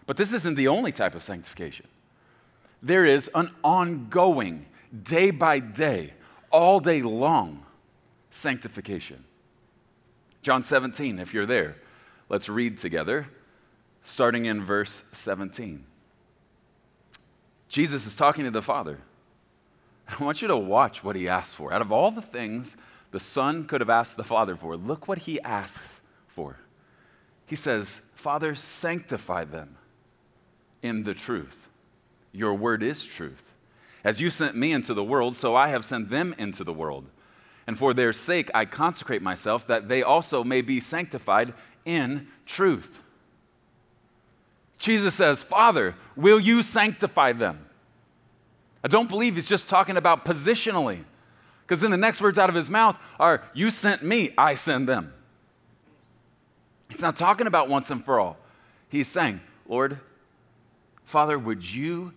But 0.06 0.16
this 0.16 0.34
isn't 0.34 0.56
the 0.56 0.68
only 0.68 0.92
type 0.92 1.14
of 1.14 1.22
sanctification. 1.22 1.86
There 2.82 3.04
is 3.04 3.30
an 3.34 3.50
ongoing, 3.62 4.66
day 5.02 5.30
by 5.30 5.60
day, 5.60 6.14
all 6.50 6.80
day 6.80 7.02
long 7.02 7.64
sanctification. 8.30 9.24
John 10.42 10.62
17, 10.62 11.18
if 11.18 11.34
you're 11.34 11.46
there, 11.46 11.76
let's 12.30 12.48
read 12.48 12.78
together, 12.78 13.26
starting 14.02 14.46
in 14.46 14.64
verse 14.64 15.04
17. 15.12 15.84
Jesus 17.68 18.06
is 18.06 18.16
talking 18.16 18.44
to 18.44 18.50
the 18.50 18.62
Father. 18.62 18.98
I 20.08 20.24
want 20.24 20.40
you 20.40 20.48
to 20.48 20.56
watch 20.56 21.04
what 21.04 21.16
he 21.16 21.28
asks 21.28 21.52
for. 21.52 21.72
Out 21.72 21.82
of 21.82 21.92
all 21.92 22.10
the 22.10 22.22
things 22.22 22.76
the 23.10 23.20
Son 23.20 23.64
could 23.64 23.80
have 23.80 23.90
asked 23.90 24.16
the 24.16 24.24
Father 24.24 24.56
for, 24.56 24.76
look 24.76 25.06
what 25.06 25.18
he 25.18 25.40
asks 25.42 26.00
for. 26.26 26.56
He 27.46 27.56
says, 27.56 28.00
Father, 28.14 28.54
sanctify 28.54 29.44
them 29.44 29.76
in 30.82 31.04
the 31.04 31.14
truth. 31.14 31.68
Your 32.32 32.54
word 32.54 32.82
is 32.82 33.04
truth. 33.04 33.52
As 34.04 34.20
you 34.20 34.30
sent 34.30 34.56
me 34.56 34.72
into 34.72 34.94
the 34.94 35.04
world, 35.04 35.36
so 35.36 35.56
I 35.56 35.68
have 35.68 35.84
sent 35.84 36.10
them 36.10 36.34
into 36.38 36.64
the 36.64 36.72
world. 36.72 37.06
And 37.66 37.76
for 37.78 37.92
their 37.92 38.12
sake 38.12 38.50
I 38.54 38.64
consecrate 38.64 39.22
myself, 39.22 39.66
that 39.66 39.88
they 39.88 40.02
also 40.02 40.42
may 40.42 40.60
be 40.60 40.80
sanctified 40.80 41.54
in 41.84 42.28
truth. 42.46 43.00
Jesus 44.78 45.14
says, 45.14 45.42
Father, 45.42 45.94
will 46.16 46.40
you 46.40 46.62
sanctify 46.62 47.32
them? 47.32 47.66
I 48.82 48.88
don't 48.88 49.08
believe 49.08 49.34
he's 49.34 49.46
just 49.46 49.68
talking 49.68 49.96
about 49.96 50.24
positionally, 50.24 51.04
because 51.62 51.80
then 51.80 51.90
the 51.90 51.98
next 51.98 52.22
words 52.22 52.38
out 52.38 52.48
of 52.48 52.54
his 52.54 52.70
mouth 52.70 52.96
are, 53.18 53.42
You 53.52 53.70
sent 53.70 54.02
me, 54.02 54.32
I 54.38 54.54
send 54.54 54.88
them. 54.88 55.12
He's 56.88 57.02
not 57.02 57.16
talking 57.16 57.46
about 57.46 57.68
once 57.68 57.90
and 57.90 58.04
for 58.04 58.18
all. 58.18 58.38
He's 58.88 59.06
saying, 59.06 59.40
Lord, 59.68 60.00
Father, 61.04 61.38
would 61.38 61.70
you 61.70 62.12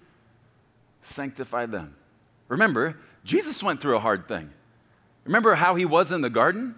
sanctify 1.01 1.65
them? 1.65 1.95
Remember, 2.47 2.97
Jesus 3.23 3.61
went 3.61 3.81
through 3.81 3.97
a 3.97 3.99
hard 3.99 4.27
thing. 4.27 4.49
Remember 5.25 5.55
how 5.55 5.75
he 5.75 5.85
was 5.85 6.11
in 6.11 6.21
the 6.21 6.29
garden? 6.29 6.75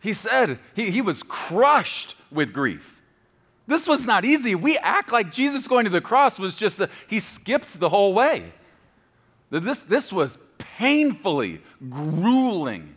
He 0.00 0.12
said 0.12 0.58
he, 0.74 0.90
he 0.90 1.02
was 1.02 1.22
crushed 1.22 2.16
with 2.30 2.52
grief. 2.52 3.00
This 3.66 3.86
was 3.86 4.06
not 4.06 4.24
easy. 4.24 4.54
We 4.54 4.78
act 4.78 5.12
like 5.12 5.30
Jesus 5.30 5.68
going 5.68 5.84
to 5.84 5.90
the 5.90 6.00
cross 6.00 6.38
was 6.38 6.56
just 6.56 6.78
that 6.78 6.90
he 7.06 7.20
skipped 7.20 7.78
the 7.78 7.88
whole 7.88 8.12
way. 8.12 8.52
This, 9.50 9.80
this 9.80 10.12
was 10.12 10.38
painfully 10.58 11.60
grueling, 11.88 12.96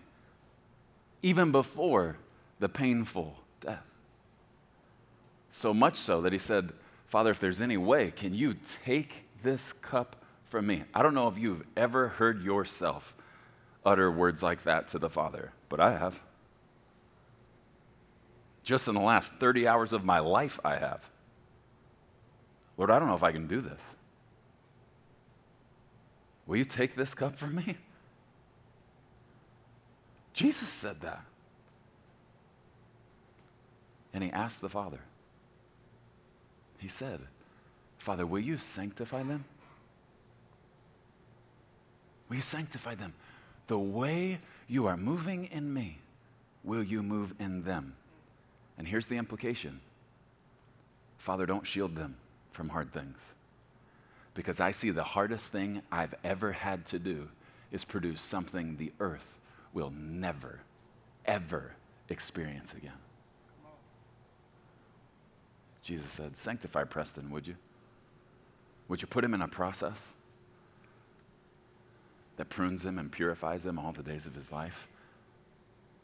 even 1.22 1.51
before 1.51 2.17
the 2.60 2.69
painful 2.69 3.36
death. 3.60 3.83
So 5.50 5.74
much 5.74 5.98
so 5.98 6.22
that 6.22 6.31
he 6.33 6.39
said, 6.39 6.72
Father, 7.07 7.31
if 7.31 7.39
there's 7.39 7.62
any 7.62 7.77
way, 7.77 8.12
can 8.12 8.33
you 8.33 8.55
take 8.83 9.25
this 9.43 9.74
cup 9.74 10.15
from 10.45 10.65
me? 10.65 10.83
I 10.93 11.03
don't 11.03 11.13
know 11.13 11.27
if 11.27 11.38
you've 11.38 11.63
ever 11.75 12.07
heard 12.07 12.43
yourself 12.43 13.15
utter 13.86 14.12
words 14.12 14.41
like 14.41 14.63
that 14.63 14.88
to 14.89 15.00
the 15.00 15.10
Father, 15.10 15.51
but 15.69 15.79
I 15.79 15.98
have. 15.98 16.19
Just 18.63 18.88
in 18.88 18.96
the 18.96 19.01
last 19.01 19.34
30 19.34 19.67
hours 19.67 19.93
of 19.93 20.05
my 20.05 20.20
life, 20.20 20.60
I 20.63 20.75
have. 20.75 21.03
Lord, 22.77 22.89
I 22.89 22.98
don't 22.98 23.08
know 23.08 23.15
if 23.15 23.24
I 23.24 23.32
can 23.32 23.48
do 23.48 23.62
this. 23.62 23.96
Will 26.48 26.58
you 26.58 26.65
take 26.65 26.96
this 26.96 27.13
cup 27.13 27.36
from 27.36 27.55
me? 27.55 27.77
Jesus 30.34 30.70
said 30.70 31.00
that. 31.01 31.24
And 34.13 34.24
he 34.24 34.32
asked 34.32 34.62
the 34.62 34.70
Father. 34.70 35.00
He 36.77 36.88
said, 36.88 37.22
Father, 37.98 38.25
will 38.25 38.41
you 38.41 38.58
sanctify 38.58 39.24
them? 39.24 39.46
Will 42.27 42.36
you 42.36 42.41
sanctify 42.41 42.96
them? 42.96 43.13
The 43.67 43.79
way 43.79 44.39
you 44.67 44.88
are 44.88 44.98
moving 44.98 45.46
in 45.46 45.74
me, 45.74 46.00
will 46.63 46.84
you 46.84 47.01
move 47.01 47.34
in 47.39 47.63
them? 47.63 47.96
And 48.83 48.89
here's 48.89 49.07
the 49.07 49.15
implication 49.15 49.79
Father, 51.17 51.45
don't 51.45 51.65
shield 51.65 51.95
them 51.95 52.17
from 52.51 52.67
hard 52.67 52.91
things. 52.91 53.33
Because 54.33 54.59
I 54.59 54.71
see 54.71 54.89
the 54.89 55.05
hardest 55.05 55.53
thing 55.53 55.83
I've 55.89 56.13
ever 56.21 56.51
had 56.51 56.85
to 56.87 56.99
do 56.99 57.29
is 57.71 57.85
produce 57.85 58.19
something 58.19 58.75
the 58.75 58.91
earth 58.99 59.37
will 59.71 59.93
never, 59.97 60.59
ever 61.23 61.75
experience 62.09 62.73
again. 62.73 62.91
Jesus 65.81 66.07
said, 66.07 66.35
Sanctify 66.35 66.83
Preston, 66.83 67.31
would 67.31 67.47
you? 67.47 67.55
Would 68.89 69.01
you 69.01 69.07
put 69.07 69.23
him 69.23 69.33
in 69.33 69.41
a 69.41 69.47
process 69.47 70.11
that 72.35 72.49
prunes 72.49 72.83
him 72.83 72.99
and 72.99 73.09
purifies 73.09 73.65
him 73.65 73.79
all 73.79 73.93
the 73.93 74.03
days 74.03 74.25
of 74.25 74.35
his 74.35 74.51
life? 74.51 74.89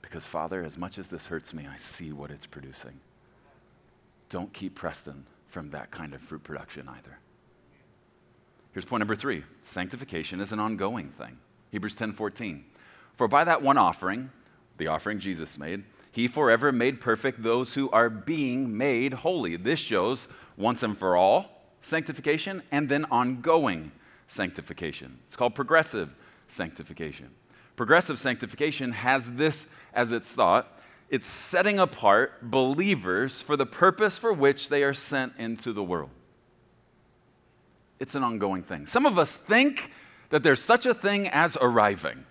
Because, 0.01 0.25
Father, 0.25 0.63
as 0.63 0.77
much 0.77 0.97
as 0.97 1.07
this 1.07 1.27
hurts 1.27 1.53
me, 1.53 1.67
I 1.71 1.75
see 1.75 2.11
what 2.11 2.31
it's 2.31 2.47
producing. 2.47 2.99
Don't 4.29 4.53
keep 4.53 4.75
Preston 4.75 5.25
from 5.47 5.71
that 5.71 5.91
kind 5.91 6.13
of 6.13 6.21
fruit 6.21 6.43
production 6.43 6.87
either. 6.87 7.19
Here's 8.71 8.85
point 8.85 9.01
number 9.01 9.15
three 9.15 9.43
sanctification 9.61 10.39
is 10.39 10.51
an 10.51 10.59
ongoing 10.59 11.09
thing. 11.09 11.37
Hebrews 11.71 11.95
10 11.95 12.13
14. 12.13 12.65
For 13.15 13.27
by 13.27 13.43
that 13.43 13.61
one 13.61 13.77
offering, 13.77 14.31
the 14.77 14.87
offering 14.87 15.19
Jesus 15.19 15.57
made, 15.57 15.83
he 16.11 16.27
forever 16.27 16.71
made 16.71 17.01
perfect 17.01 17.43
those 17.43 17.73
who 17.73 17.89
are 17.91 18.09
being 18.09 18.77
made 18.77 19.13
holy. 19.13 19.57
This 19.57 19.79
shows 19.79 20.27
once 20.57 20.83
and 20.83 20.97
for 20.97 21.15
all 21.15 21.59
sanctification 21.81 22.61
and 22.71 22.89
then 22.89 23.05
ongoing 23.05 23.91
sanctification. 24.27 25.19
It's 25.25 25.35
called 25.35 25.55
progressive 25.55 26.13
sanctification. 26.47 27.29
Progressive 27.79 28.19
sanctification 28.19 28.91
has 28.91 29.37
this 29.37 29.69
as 29.93 30.11
its 30.11 30.33
thought 30.33 30.77
it's 31.09 31.25
setting 31.25 31.79
apart 31.79 32.51
believers 32.51 33.41
for 33.41 33.55
the 33.55 33.65
purpose 33.65 34.17
for 34.17 34.33
which 34.33 34.67
they 34.67 34.83
are 34.83 34.93
sent 34.93 35.31
into 35.37 35.71
the 35.71 35.81
world. 35.81 36.09
It's 37.97 38.15
an 38.15 38.23
ongoing 38.25 38.63
thing. 38.63 38.85
Some 38.85 39.05
of 39.05 39.17
us 39.17 39.37
think 39.37 39.93
that 40.29 40.43
there's 40.43 40.61
such 40.61 40.85
a 40.85 40.93
thing 40.93 41.29
as 41.29 41.55
arriving. 41.61 42.25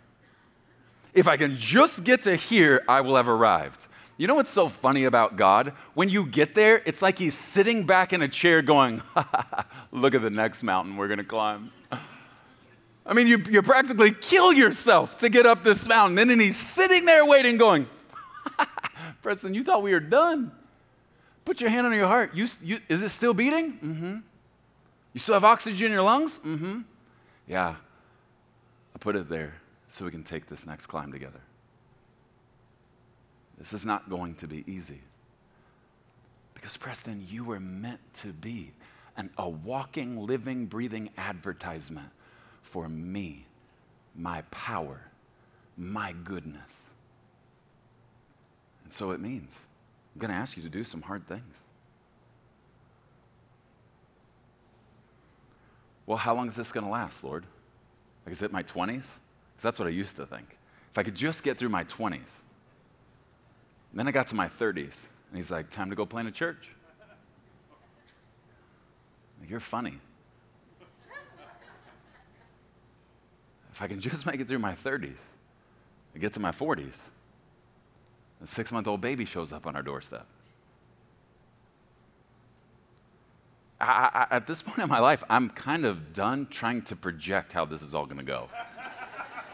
If 1.14 1.26
I 1.26 1.38
can 1.38 1.57
just 1.57 2.05
get 2.05 2.25
to 2.25 2.37
here, 2.37 2.85
I 2.87 3.00
will 3.00 3.17
have 3.17 3.26
arrived. 3.26 3.87
You 4.19 4.26
know 4.26 4.35
what's 4.35 4.50
so 4.50 4.69
funny 4.69 5.05
about 5.05 5.37
God? 5.37 5.73
When 5.95 6.11
you 6.11 6.26
get 6.26 6.55
there, 6.57 6.83
it's 6.85 7.00
like 7.00 7.17
He's 7.17 7.35
sitting 7.35 7.85
back 7.85 8.12
in 8.12 8.21
a 8.21 8.28
chair 8.28 8.61
going, 8.61 9.00
Look 9.93 10.14
at 10.14 10.21
the 10.21 10.28
next 10.28 10.62
mountain 10.62 10.99
we're 10.99 11.09
going 11.09 11.17
to 11.17 11.25
climb. 11.25 11.73
I 13.09 13.15
mean, 13.15 13.27
you, 13.27 13.43
you 13.49 13.62
practically 13.62 14.11
kill 14.11 14.53
yourself 14.53 15.17
to 15.19 15.31
get 15.31 15.47
up 15.47 15.65
this 15.65 15.88
mountain. 15.88 16.19
And 16.19 16.31
then 16.31 16.38
he's 16.38 16.59
sitting 16.59 17.07
there 17.07 17.25
waiting, 17.25 17.57
going, 17.57 17.88
Preston, 19.23 19.55
you 19.55 19.65
thought 19.65 19.83
we 19.83 19.93
were 19.93 20.00
done. 20.00 20.53
Put 21.47 21.62
your 21.62 21.71
hand 21.71 21.87
on 21.87 21.95
your 21.95 22.07
heart. 22.07 22.35
You, 22.35 22.47
you, 22.62 22.81
is 22.91 23.03
it 23.03 23.09
still 23.09 23.33
beating? 23.33 23.73
Mm-hmm. 23.73 24.17
You 25.15 25.21
still 25.21 25.33
have 25.33 25.45
oxygen 25.45 25.87
in 25.87 25.93
your 25.93 26.03
lungs? 26.03 26.38
Mm-hmm. 26.41 26.81
Yeah. 27.47 27.77
I 28.95 28.99
put 28.99 29.17
it 29.17 29.31
there 29.31 29.55
so 29.88 30.05
we 30.05 30.11
can 30.11 30.23
take 30.23 30.47
this 30.47 30.67
next 30.67 30.87
climb 30.87 31.11
together. 31.11 31.41
This 33.59 33.73
is 33.73 33.87
not 33.87 34.11
going 34.11 34.35
to 34.37 34.47
be 34.47 34.65
easy. 34.67 35.00
Because, 36.53 36.77
Preston, 36.77 37.25
you 37.27 37.43
were 37.43 37.59
meant 37.59 38.00
to 38.15 38.35
be 38.35 38.73
an, 39.17 39.31
a 39.38 39.49
walking, 39.49 40.27
living, 40.27 40.67
breathing 40.67 41.09
advertisement 41.17 42.11
for 42.62 42.88
me, 42.88 43.47
my 44.15 44.43
power, 44.50 45.00
my 45.77 46.15
goodness. 46.25 46.91
And 48.85 48.93
so 48.93 49.11
it 49.12 49.21
means 49.21 49.59
I'm 50.15 50.21
going 50.21 50.31
to 50.31 50.37
ask 50.37 50.57
you 50.57 50.62
to 50.62 50.69
do 50.69 50.83
some 50.83 51.03
hard 51.03 51.27
things. 51.27 51.62
Well, 56.07 56.19
how 56.19 56.35
long 56.35 56.47
is 56.47 56.57
this 56.57 56.73
going 56.73 56.87
to 56.87 56.91
last, 56.91 57.23
Lord? 57.23 57.45
Like, 58.25 58.33
is 58.33 58.41
it 58.43 58.50
my 58.50 58.62
20s? 58.62 58.87
Because 58.87 59.62
that's 59.62 59.79
what 59.79 59.87
I 59.87 59.91
used 59.91 60.17
to 60.17 60.25
think. 60.25 60.57
If 60.91 60.99
I 60.99 61.03
could 61.03 61.15
just 61.15 61.43
get 61.43 61.59
through 61.59 61.69
my 61.69 61.85
20s. 61.85 62.33
then 63.93 64.09
I 64.09 64.11
got 64.11 64.27
to 64.29 64.35
my 64.35 64.49
30s, 64.49 65.09
and 65.29 65.37
he's 65.37 65.50
like, 65.50 65.69
time 65.69 65.91
to 65.91 65.97
go 65.97 66.07
plant 66.07 66.27
a 66.29 66.31
church. 66.31 66.71
You're 69.47 69.61
funny. 69.61 69.99
if 73.79 73.83
I 73.83 73.87
can 73.87 74.01
just 74.11 74.27
make 74.27 74.41
it 74.41 74.49
through 74.49 74.59
my 74.59 74.73
30s, 74.73 75.23
I 76.15 76.19
get 76.19 76.33
to 76.33 76.41
my 76.41 76.51
40s, 76.51 76.99
a 78.43 78.47
six 78.47 78.73
month 78.73 78.89
old 78.89 79.01
baby 79.01 79.25
shows 79.25 79.53
up 79.53 79.69
on 79.69 79.77
our 79.77 79.83
doorstep. 79.83 80.27
I, 83.81 84.27
I, 84.31 84.35
at 84.35 84.49
this 84.49 84.61
point 84.61 84.79
in 84.79 84.89
my 84.89 84.99
life, 84.99 85.23
I'm 85.31 85.51
kind 85.51 85.85
of 85.85 86.13
done 86.13 86.49
trying 86.51 86.83
to 86.83 86.97
project 86.97 87.53
how 87.53 87.65
this 87.65 87.81
is 87.81 87.95
all 87.95 88.05
going 88.05 88.19
to 88.19 88.25
go. 88.25 88.49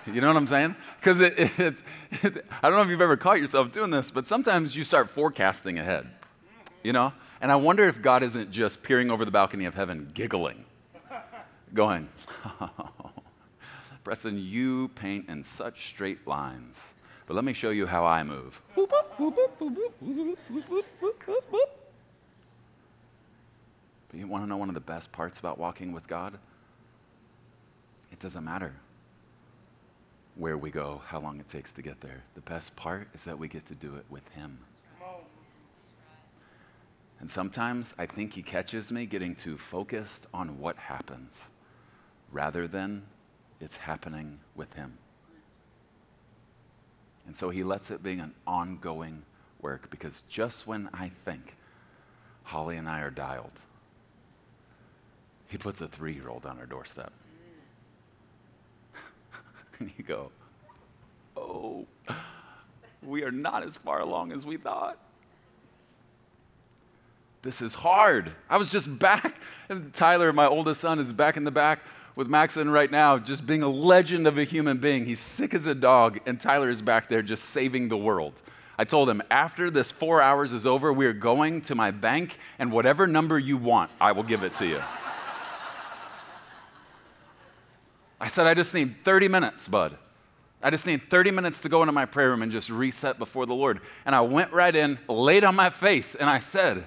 You 0.06 0.20
know 0.20 0.26
what 0.26 0.36
I'm 0.36 0.46
saying? 0.46 0.76
Because 1.00 1.22
it, 1.22 1.38
it, 1.38 1.58
it's, 1.58 1.82
it, 2.22 2.44
I 2.62 2.68
don't 2.68 2.76
know 2.76 2.82
if 2.82 2.90
you've 2.90 3.00
ever 3.00 3.16
caught 3.16 3.40
yourself 3.40 3.72
doing 3.72 3.88
this, 3.88 4.10
but 4.10 4.26
sometimes 4.26 4.76
you 4.76 4.84
start 4.84 5.08
forecasting 5.08 5.78
ahead, 5.78 6.10
you 6.82 6.92
know? 6.92 7.14
And 7.40 7.50
I 7.50 7.56
wonder 7.56 7.84
if 7.84 8.02
God 8.02 8.22
isn't 8.22 8.50
just 8.50 8.82
peering 8.82 9.10
over 9.10 9.24
the 9.24 9.30
balcony 9.30 9.64
of 9.64 9.74
heaven, 9.74 10.10
giggling, 10.12 10.66
going, 11.72 12.10
Preston, 14.04 14.38
you 14.38 14.88
paint 14.88 15.30
in 15.30 15.42
such 15.42 15.86
straight 15.86 16.26
lines, 16.26 16.92
but 17.26 17.34
let 17.34 17.44
me 17.44 17.54
show 17.54 17.70
you 17.70 17.86
how 17.86 18.04
I 18.04 18.22
move. 18.22 18.60
But 18.76 18.90
you 24.12 24.28
want 24.28 24.44
to 24.44 24.48
know 24.48 24.58
one 24.58 24.68
of 24.68 24.74
the 24.74 24.80
best 24.80 25.10
parts 25.10 25.40
about 25.40 25.58
walking 25.58 25.92
with 25.92 26.06
God? 26.06 26.38
It 28.12 28.20
doesn't 28.20 28.44
matter 28.44 28.74
where 30.36 30.58
we 30.58 30.70
go, 30.70 31.00
how 31.06 31.20
long 31.20 31.40
it 31.40 31.48
takes 31.48 31.72
to 31.72 31.80
get 31.80 32.00
there. 32.00 32.24
The 32.34 32.42
best 32.42 32.76
part 32.76 33.08
is 33.14 33.24
that 33.24 33.38
we 33.38 33.48
get 33.48 33.64
to 33.66 33.74
do 33.74 33.96
it 33.96 34.04
with 34.10 34.28
Him. 34.32 34.58
And 37.20 37.30
sometimes 37.30 37.94
I 37.98 38.04
think 38.04 38.34
He 38.34 38.42
catches 38.42 38.92
me 38.92 39.06
getting 39.06 39.34
too 39.34 39.56
focused 39.56 40.26
on 40.34 40.58
what 40.58 40.76
happens 40.76 41.48
rather 42.30 42.66
than 42.66 43.04
it's 43.60 43.76
happening 43.78 44.40
with 44.54 44.74
Him. 44.74 44.98
And 47.26 47.36
so 47.36 47.50
He 47.50 47.62
lets 47.64 47.90
it 47.90 48.02
be 48.02 48.12
an 48.14 48.34
ongoing 48.46 49.22
work 49.60 49.90
because 49.90 50.22
just 50.28 50.66
when 50.66 50.88
I 50.92 51.10
think 51.24 51.56
Holly 52.44 52.76
and 52.76 52.88
I 52.88 53.00
are 53.00 53.10
dialed, 53.10 53.60
he 55.48 55.58
puts 55.58 55.80
a 55.80 55.88
three 55.88 56.12
year 56.14 56.28
old 56.28 56.46
on 56.46 56.58
our 56.58 56.66
doorstep. 56.66 57.12
and 59.78 59.90
you 59.96 60.04
go, 60.04 60.30
Oh, 61.36 61.86
we 63.02 63.24
are 63.24 63.32
not 63.32 63.62
as 63.62 63.76
far 63.76 64.00
along 64.00 64.32
as 64.32 64.46
we 64.46 64.56
thought. 64.56 64.98
This 67.42 67.60
is 67.60 67.74
hard. 67.74 68.32
I 68.48 68.56
was 68.56 68.72
just 68.72 68.98
back, 68.98 69.38
and 69.68 69.92
Tyler, 69.92 70.32
my 70.32 70.46
oldest 70.46 70.80
son, 70.80 70.98
is 70.98 71.12
back 71.12 71.36
in 71.36 71.44
the 71.44 71.50
back 71.50 71.80
with 72.16 72.28
Maxon 72.28 72.70
right 72.70 72.90
now, 72.90 73.18
just 73.18 73.46
being 73.46 73.62
a 73.62 73.68
legend 73.68 74.26
of 74.26 74.38
a 74.38 74.44
human 74.44 74.78
being. 74.78 75.04
He's 75.06 75.20
sick 75.20 75.52
as 75.54 75.66
a 75.66 75.74
dog, 75.74 76.20
and 76.26 76.40
Tyler 76.40 76.70
is 76.70 76.80
back 76.80 77.08
there 77.08 77.22
just 77.22 77.46
saving 77.46 77.88
the 77.88 77.96
world. 77.96 78.40
I 78.78 78.84
told 78.84 79.08
him, 79.08 79.22
after 79.30 79.70
this 79.70 79.90
four 79.90 80.20
hours 80.20 80.52
is 80.52 80.66
over, 80.66 80.92
we 80.92 81.06
are 81.06 81.12
going 81.12 81.60
to 81.62 81.74
my 81.74 81.90
bank, 81.90 82.38
and 82.58 82.72
whatever 82.72 83.06
number 83.06 83.38
you 83.38 83.56
want, 83.56 83.90
I 84.00 84.12
will 84.12 84.22
give 84.22 84.42
it 84.42 84.54
to 84.54 84.66
you. 84.66 84.80
I 88.20 88.28
said, 88.28 88.46
I 88.46 88.54
just 88.54 88.74
need 88.74 89.04
30 89.04 89.28
minutes, 89.28 89.68
bud. 89.68 89.96
I 90.62 90.70
just 90.70 90.86
need 90.86 91.10
30 91.10 91.30
minutes 91.30 91.60
to 91.62 91.68
go 91.68 91.82
into 91.82 91.92
my 91.92 92.06
prayer 92.06 92.30
room 92.30 92.42
and 92.42 92.50
just 92.50 92.70
reset 92.70 93.18
before 93.18 93.44
the 93.44 93.54
Lord. 93.54 93.80
And 94.06 94.14
I 94.14 94.22
went 94.22 94.52
right 94.52 94.74
in, 94.74 94.98
laid 95.08 95.44
on 95.44 95.54
my 95.54 95.68
face, 95.68 96.14
and 96.14 96.30
I 96.30 96.38
said, 96.38 96.86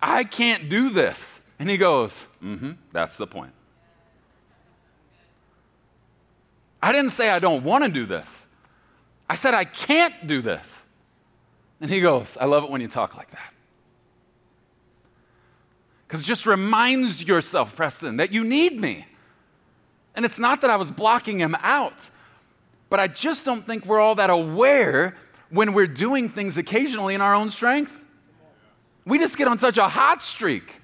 I 0.00 0.24
can't 0.24 0.68
do 0.68 0.88
this. 0.88 1.40
And 1.58 1.68
he 1.68 1.76
goes, 1.76 2.26
Mm 2.42 2.58
hmm, 2.58 2.70
that's 2.90 3.16
the 3.16 3.26
point. 3.26 3.52
I 6.82 6.92
didn't 6.92 7.10
say 7.10 7.30
I 7.30 7.38
don't 7.38 7.64
want 7.64 7.84
to 7.84 7.90
do 7.90 8.06
this. 8.06 8.46
I 9.28 9.34
said 9.34 9.54
I 9.54 9.64
can't 9.64 10.26
do 10.26 10.40
this. 10.40 10.82
And 11.80 11.90
he 11.90 12.00
goes, 12.00 12.36
I 12.40 12.46
love 12.46 12.64
it 12.64 12.70
when 12.70 12.80
you 12.80 12.88
talk 12.88 13.16
like 13.16 13.30
that. 13.30 13.52
Because 16.06 16.22
it 16.22 16.24
just 16.24 16.46
reminds 16.46 17.24
yourself, 17.24 17.76
Preston, 17.76 18.16
that 18.16 18.32
you 18.32 18.44
need 18.44 18.80
me. 18.80 19.06
And 20.16 20.24
it's 20.24 20.38
not 20.38 20.60
that 20.62 20.70
I 20.70 20.76
was 20.76 20.90
blocking 20.90 21.38
him 21.38 21.56
out, 21.60 22.10
but 22.90 22.98
I 22.98 23.06
just 23.06 23.44
don't 23.44 23.64
think 23.64 23.86
we're 23.86 24.00
all 24.00 24.16
that 24.16 24.28
aware 24.28 25.16
when 25.50 25.72
we're 25.72 25.86
doing 25.86 26.28
things 26.28 26.58
occasionally 26.58 27.14
in 27.14 27.20
our 27.20 27.34
own 27.34 27.48
strength. 27.48 28.04
We 29.06 29.18
just 29.18 29.38
get 29.38 29.46
on 29.46 29.58
such 29.58 29.78
a 29.78 29.88
hot 29.88 30.20
streak. 30.20 30.80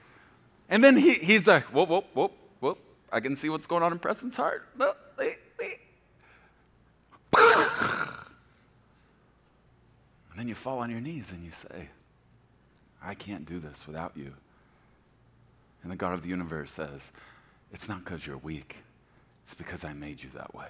And 0.69 0.83
then 0.83 0.97
he, 0.97 1.15
he's 1.15 1.47
like, 1.47 1.65
whoop, 1.65 1.89
whoop, 1.89 2.07
whoop, 2.15 2.33
whoop. 2.61 2.79
I 3.13 3.21
can 3.21 3.37
see 3.37 3.49
what's 3.49 3.67
going 3.67 3.83
on 3.83 3.93
in 3.93 3.99
Preston's 3.99 4.37
heart. 4.37 4.67
And 10.37 10.43
then 10.43 10.49
you 10.49 10.55
fall 10.55 10.81
on 10.81 10.91
your 10.91 11.01
knees 11.01 11.33
and 11.33 11.43
you 11.43 11.51
say, 11.51 11.89
I 13.03 13.15
can't 13.15 13.47
do 13.47 13.59
this 13.59 13.87
without 13.87 14.13
you. 14.15 14.35
And 15.83 15.91
the 15.91 15.97
God 15.97 16.13
of 16.13 16.23
the 16.23 16.29
universe 16.29 16.73
says, 16.73 17.11
It's 17.73 17.89
not 17.89 18.05
because 18.05 18.27
you're 18.27 18.37
weak, 18.37 18.77
it's 19.43 19.55
because 19.55 19.83
I 19.83 19.95
made 19.95 20.23
you 20.23 20.29
that 20.35 20.55
way. 20.55 20.67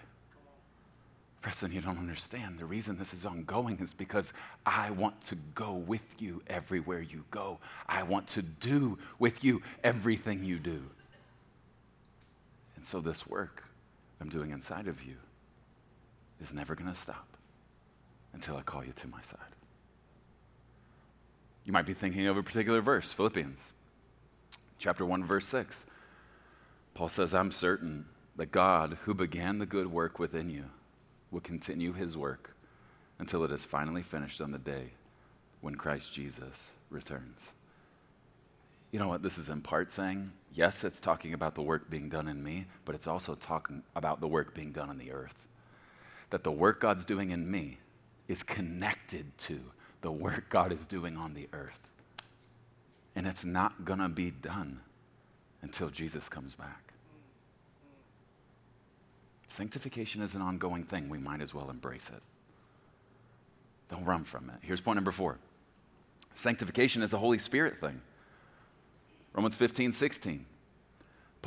Preston, 1.40 1.72
you 1.72 1.80
don't 1.80 1.98
understand. 1.98 2.60
The 2.60 2.64
reason 2.64 2.96
this 2.96 3.12
is 3.12 3.26
ongoing 3.26 3.78
is 3.80 3.92
because 3.92 4.32
I 4.64 4.90
want 4.90 5.20
to 5.22 5.36
go 5.56 5.72
with 5.72 6.22
you 6.22 6.42
everywhere 6.46 7.00
you 7.00 7.24
go. 7.32 7.58
I 7.88 8.04
want 8.04 8.28
to 8.28 8.42
do 8.42 8.98
with 9.18 9.42
you 9.42 9.62
everything 9.82 10.44
you 10.44 10.58
do. 10.60 10.80
And 12.76 12.84
so, 12.84 13.00
this 13.00 13.26
work 13.26 13.64
I'm 14.20 14.28
doing 14.28 14.50
inside 14.52 14.86
of 14.86 15.02
you 15.04 15.16
is 16.40 16.52
never 16.52 16.74
going 16.74 16.90
to 16.90 16.96
stop 16.96 17.36
until 18.32 18.56
I 18.56 18.62
call 18.62 18.84
you 18.84 18.92
to 18.92 19.08
my 19.08 19.20
side. 19.20 19.38
You 21.64 21.72
might 21.72 21.86
be 21.86 21.94
thinking 21.94 22.26
of 22.26 22.36
a 22.36 22.42
particular 22.42 22.80
verse, 22.80 23.12
Philippians 23.12 23.72
chapter 24.78 25.04
1, 25.04 25.24
verse 25.24 25.46
6. 25.46 25.86
Paul 26.94 27.08
says, 27.08 27.34
I'm 27.34 27.50
certain 27.50 28.06
that 28.36 28.52
God, 28.52 28.98
who 29.04 29.14
began 29.14 29.58
the 29.58 29.66
good 29.66 29.90
work 29.90 30.18
within 30.18 30.50
you, 30.50 30.64
will 31.30 31.40
continue 31.40 31.92
his 31.92 32.16
work 32.16 32.54
until 33.18 33.44
it 33.44 33.50
is 33.50 33.64
finally 33.64 34.02
finished 34.02 34.40
on 34.40 34.50
the 34.50 34.58
day 34.58 34.92
when 35.60 35.74
Christ 35.74 36.12
Jesus 36.12 36.72
returns. 36.90 37.52
You 38.92 38.98
know 38.98 39.08
what 39.08 39.22
this 39.22 39.38
is 39.38 39.48
in 39.48 39.60
part 39.60 39.90
saying? 39.90 40.30
Yes, 40.52 40.84
it's 40.84 41.00
talking 41.00 41.34
about 41.34 41.54
the 41.54 41.62
work 41.62 41.90
being 41.90 42.08
done 42.08 42.28
in 42.28 42.42
me, 42.42 42.66
but 42.84 42.94
it's 42.94 43.06
also 43.06 43.34
talking 43.34 43.82
about 43.94 44.20
the 44.20 44.28
work 44.28 44.54
being 44.54 44.72
done 44.72 44.88
on 44.88 44.98
the 44.98 45.12
earth. 45.12 45.46
That 46.30 46.44
the 46.44 46.50
work 46.50 46.80
God's 46.80 47.04
doing 47.04 47.30
in 47.30 47.50
me 47.50 47.78
is 48.28 48.42
connected 48.42 49.36
to 49.38 49.60
the 50.00 50.10
work 50.10 50.48
God 50.48 50.72
is 50.72 50.86
doing 50.86 51.16
on 51.16 51.34
the 51.34 51.48
earth. 51.52 51.80
And 53.14 53.26
it's 53.26 53.44
not 53.44 53.84
going 53.84 53.98
to 54.00 54.08
be 54.08 54.30
done 54.30 54.80
until 55.62 55.88
Jesus 55.88 56.28
comes 56.28 56.54
back. 56.54 56.92
Sanctification 59.48 60.22
is 60.22 60.34
an 60.34 60.42
ongoing 60.42 60.84
thing. 60.84 61.08
We 61.08 61.18
might 61.18 61.40
as 61.40 61.54
well 61.54 61.70
embrace 61.70 62.10
it. 62.10 62.22
Don't 63.88 64.04
run 64.04 64.24
from 64.24 64.50
it. 64.50 64.56
Here's 64.62 64.80
point 64.80 64.96
number 64.96 65.12
four 65.12 65.38
sanctification 66.34 67.02
is 67.02 67.12
a 67.14 67.18
Holy 67.18 67.38
Spirit 67.38 67.80
thing. 67.80 68.00
Romans 69.32 69.56
15, 69.56 69.92
16. 69.92 70.44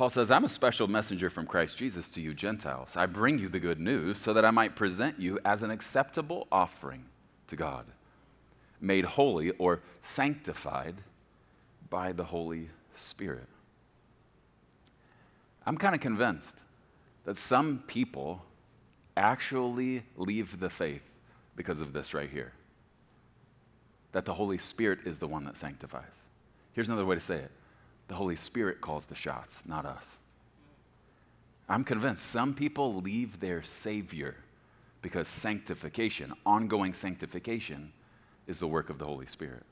Paul 0.00 0.08
says, 0.08 0.30
I'm 0.30 0.46
a 0.46 0.48
special 0.48 0.88
messenger 0.88 1.28
from 1.28 1.44
Christ 1.44 1.76
Jesus 1.76 2.08
to 2.08 2.22
you 2.22 2.32
Gentiles. 2.32 2.96
I 2.96 3.04
bring 3.04 3.38
you 3.38 3.50
the 3.50 3.60
good 3.60 3.78
news 3.78 4.16
so 4.16 4.32
that 4.32 4.46
I 4.46 4.50
might 4.50 4.74
present 4.74 5.20
you 5.20 5.38
as 5.44 5.62
an 5.62 5.70
acceptable 5.70 6.48
offering 6.50 7.04
to 7.48 7.56
God, 7.56 7.84
made 8.80 9.04
holy 9.04 9.50
or 9.50 9.82
sanctified 10.00 10.94
by 11.90 12.12
the 12.12 12.24
Holy 12.24 12.70
Spirit. 12.94 13.46
I'm 15.66 15.76
kind 15.76 15.94
of 15.94 16.00
convinced 16.00 16.56
that 17.26 17.36
some 17.36 17.84
people 17.86 18.42
actually 19.18 20.04
leave 20.16 20.60
the 20.60 20.70
faith 20.70 21.04
because 21.56 21.82
of 21.82 21.92
this 21.92 22.14
right 22.14 22.30
here 22.30 22.54
that 24.12 24.24
the 24.24 24.32
Holy 24.32 24.56
Spirit 24.56 25.00
is 25.04 25.18
the 25.18 25.28
one 25.28 25.44
that 25.44 25.58
sanctifies. 25.58 26.24
Here's 26.72 26.88
another 26.88 27.04
way 27.04 27.16
to 27.16 27.20
say 27.20 27.36
it 27.36 27.50
the 28.10 28.16
Holy 28.16 28.34
Spirit 28.34 28.80
calls 28.80 29.06
the 29.06 29.14
shots, 29.14 29.62
not 29.66 29.86
us. 29.86 30.16
I'm 31.68 31.84
convinced 31.84 32.24
some 32.26 32.54
people 32.54 32.96
leave 32.96 33.38
their 33.38 33.62
Savior 33.62 34.34
because 35.00 35.28
sanctification, 35.28 36.32
ongoing 36.44 36.92
sanctification, 36.92 37.92
is 38.48 38.58
the 38.58 38.66
work 38.66 38.90
of 38.90 38.98
the 38.98 39.04
Holy 39.04 39.26
Spirit. 39.26 39.62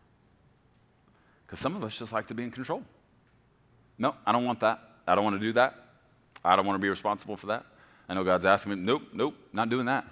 Because 1.44 1.58
some 1.58 1.74
of 1.74 1.82
us 1.82 1.98
just 1.98 2.12
like 2.12 2.28
to 2.28 2.34
be 2.34 2.44
in 2.44 2.52
control. 2.52 2.84
No, 3.98 4.14
I 4.24 4.30
don't 4.30 4.44
want 4.44 4.60
that. 4.60 4.82
I 5.04 5.16
don't 5.16 5.24
want 5.24 5.34
to 5.34 5.44
do 5.44 5.54
that. 5.54 5.74
I 6.44 6.54
don't 6.54 6.64
want 6.64 6.76
to 6.76 6.82
be 6.82 6.88
responsible 6.88 7.36
for 7.36 7.48
that. 7.48 7.66
I 8.08 8.14
know 8.14 8.22
God's 8.22 8.46
asking 8.46 8.76
me, 8.76 8.80
nope, 8.80 9.02
nope, 9.12 9.34
not 9.52 9.68
doing 9.68 9.86
that. 9.86 10.06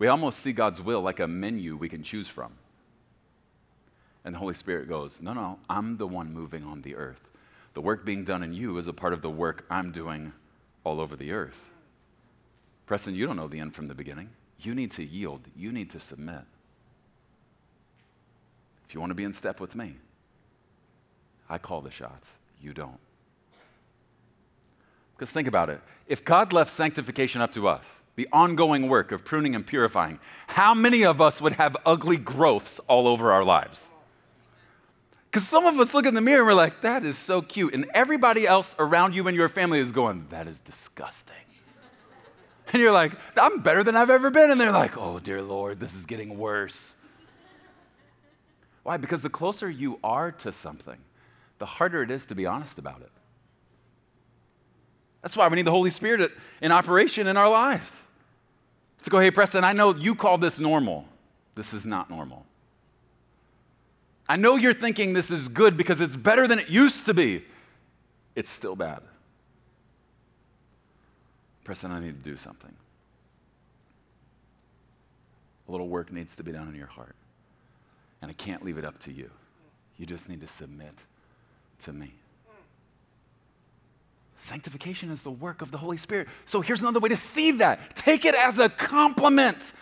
We 0.00 0.08
almost 0.08 0.40
see 0.40 0.52
God's 0.52 0.82
will 0.82 1.00
like 1.00 1.20
a 1.20 1.28
menu 1.28 1.76
we 1.76 1.88
can 1.88 2.02
choose 2.02 2.26
from. 2.26 2.54
And 4.24 4.34
the 4.34 4.40
Holy 4.40 4.54
Spirit 4.54 4.88
goes, 4.88 5.22
no, 5.22 5.32
no, 5.32 5.60
I'm 5.70 5.96
the 5.96 6.08
one 6.08 6.34
moving 6.34 6.64
on 6.64 6.82
the 6.82 6.96
earth. 6.96 7.28
The 7.74 7.80
work 7.80 8.04
being 8.04 8.24
done 8.24 8.42
in 8.42 8.52
you 8.52 8.78
is 8.78 8.86
a 8.86 8.92
part 8.92 9.12
of 9.12 9.22
the 9.22 9.30
work 9.30 9.64
I'm 9.70 9.92
doing 9.92 10.32
all 10.84 11.00
over 11.00 11.16
the 11.16 11.32
earth. 11.32 11.70
Preston, 12.86 13.14
you 13.14 13.26
don't 13.26 13.36
know 13.36 13.48
the 13.48 13.60
end 13.60 13.74
from 13.74 13.86
the 13.86 13.94
beginning. 13.94 14.30
You 14.58 14.74
need 14.74 14.90
to 14.92 15.04
yield, 15.04 15.48
you 15.56 15.72
need 15.72 15.90
to 15.90 16.00
submit. 16.00 16.42
If 18.86 18.94
you 18.94 19.00
want 19.00 19.10
to 19.10 19.14
be 19.14 19.24
in 19.24 19.32
step 19.32 19.60
with 19.60 19.74
me, 19.74 19.96
I 21.48 21.58
call 21.58 21.80
the 21.80 21.90
shots. 21.90 22.36
you 22.60 22.72
don't. 22.72 22.98
Because 25.14 25.30
think 25.30 25.48
about 25.48 25.70
it 25.70 25.80
if 26.06 26.24
God 26.24 26.52
left 26.52 26.70
sanctification 26.70 27.40
up 27.40 27.52
to 27.52 27.68
us, 27.68 28.02
the 28.16 28.28
ongoing 28.32 28.88
work 28.88 29.12
of 29.12 29.24
pruning 29.24 29.54
and 29.54 29.66
purifying, 29.66 30.18
how 30.46 30.74
many 30.74 31.04
of 31.04 31.20
us 31.22 31.40
would 31.40 31.54
have 31.54 31.76
ugly 31.86 32.18
growths 32.18 32.78
all 32.80 33.08
over 33.08 33.32
our 33.32 33.44
lives? 33.44 33.88
Because 35.32 35.48
some 35.48 35.64
of 35.64 35.80
us 35.80 35.94
look 35.94 36.04
in 36.04 36.12
the 36.12 36.20
mirror 36.20 36.40
and 36.40 36.46
we're 36.46 36.52
like, 36.52 36.82
that 36.82 37.04
is 37.04 37.16
so 37.16 37.40
cute. 37.40 37.72
And 37.72 37.86
everybody 37.94 38.46
else 38.46 38.76
around 38.78 39.16
you 39.16 39.26
and 39.28 39.34
your 39.34 39.48
family 39.48 39.78
is 39.80 39.90
going, 39.90 40.26
that 40.28 40.46
is 40.46 40.60
disgusting. 40.60 41.34
And 42.70 42.82
you're 42.82 42.92
like, 42.92 43.12
I'm 43.38 43.60
better 43.60 43.82
than 43.82 43.96
I've 43.96 44.10
ever 44.10 44.30
been. 44.30 44.50
And 44.50 44.60
they're 44.60 44.70
like, 44.70 44.98
oh, 44.98 45.20
dear 45.20 45.40
Lord, 45.40 45.80
this 45.80 45.94
is 45.94 46.04
getting 46.04 46.36
worse. 46.36 46.96
Why? 48.82 48.98
Because 48.98 49.22
the 49.22 49.30
closer 49.30 49.70
you 49.70 49.98
are 50.04 50.32
to 50.32 50.52
something, 50.52 50.98
the 51.58 51.66
harder 51.66 52.02
it 52.02 52.10
is 52.10 52.26
to 52.26 52.34
be 52.34 52.44
honest 52.44 52.78
about 52.78 53.00
it. 53.00 53.10
That's 55.22 55.34
why 55.34 55.48
we 55.48 55.56
need 55.56 55.66
the 55.66 55.70
Holy 55.70 55.90
Spirit 55.90 56.30
in 56.60 56.72
operation 56.72 57.26
in 57.26 57.38
our 57.38 57.48
lives. 57.48 58.02
To 59.04 59.10
go, 59.10 59.18
hey, 59.18 59.30
Preston, 59.30 59.64
I 59.64 59.72
know 59.72 59.94
you 59.94 60.14
call 60.14 60.36
this 60.36 60.60
normal. 60.60 61.06
This 61.54 61.72
is 61.72 61.86
not 61.86 62.10
normal. 62.10 62.44
I 64.28 64.36
know 64.36 64.56
you're 64.56 64.74
thinking 64.74 65.12
this 65.12 65.30
is 65.30 65.48
good 65.48 65.76
because 65.76 66.00
it's 66.00 66.16
better 66.16 66.46
than 66.46 66.58
it 66.58 66.70
used 66.70 67.06
to 67.06 67.14
be. 67.14 67.44
It's 68.34 68.50
still 68.50 68.76
bad. 68.76 69.00
Preston, 71.64 71.92
I 71.92 72.00
need 72.00 72.22
to 72.22 72.30
do 72.30 72.36
something. 72.36 72.72
A 75.68 75.70
little 75.70 75.88
work 75.88 76.12
needs 76.12 76.36
to 76.36 76.42
be 76.42 76.52
done 76.52 76.68
in 76.68 76.74
your 76.74 76.86
heart. 76.86 77.14
And 78.20 78.30
I 78.30 78.34
can't 78.34 78.64
leave 78.64 78.78
it 78.78 78.84
up 78.84 78.98
to 79.00 79.12
you. 79.12 79.30
You 79.96 80.06
just 80.06 80.28
need 80.28 80.40
to 80.40 80.46
submit 80.46 80.94
to 81.80 81.92
me. 81.92 82.12
Sanctification 84.36 85.10
is 85.10 85.22
the 85.22 85.30
work 85.30 85.62
of 85.62 85.70
the 85.70 85.78
Holy 85.78 85.96
Spirit. 85.96 86.26
So 86.46 86.60
here's 86.60 86.80
another 86.80 86.98
way 86.98 87.10
to 87.10 87.16
see 87.16 87.52
that 87.52 87.94
take 87.94 88.24
it 88.24 88.34
as 88.34 88.58
a 88.58 88.68
compliment 88.68 89.72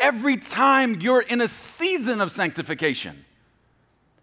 every 0.00 0.36
time 0.36 1.00
you're 1.00 1.20
in 1.20 1.40
a 1.40 1.46
season 1.46 2.20
of 2.20 2.32
sanctification. 2.32 3.24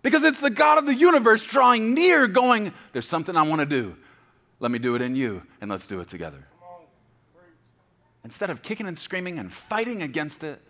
Because 0.05 0.23
it's 0.23 0.39
the 0.39 0.51
God 0.51 0.77
of 0.77 0.85
the 0.85 0.93
universe 0.93 1.43
drawing 1.43 1.95
near, 1.95 2.27
going, 2.27 2.71
There's 2.93 3.07
something 3.07 3.35
I 3.35 3.41
want 3.41 3.61
to 3.61 3.65
do. 3.65 3.97
Let 4.59 4.69
me 4.69 4.77
do 4.77 4.93
it 4.93 5.01
in 5.01 5.15
you, 5.15 5.41
and 5.61 5.71
let's 5.71 5.87
do 5.87 5.99
it 5.99 6.07
together. 6.07 6.45
Instead 8.23 8.51
of 8.51 8.61
kicking 8.61 8.87
and 8.87 8.95
screaming 8.95 9.39
and 9.39 9.51
fighting 9.51 10.03
against 10.03 10.43
it, 10.43 10.61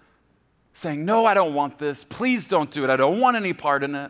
saying, 0.72 1.04
No, 1.04 1.26
I 1.26 1.34
don't 1.34 1.54
want 1.54 1.78
this. 1.78 2.06
Please 2.06 2.48
don't 2.48 2.72
do 2.72 2.86
it. 2.86 2.90
I 2.90 2.96
don't 2.96 3.20
want 3.20 3.36
any 3.36 3.52
part 3.52 3.84
in 3.84 3.94
it. 3.94 4.10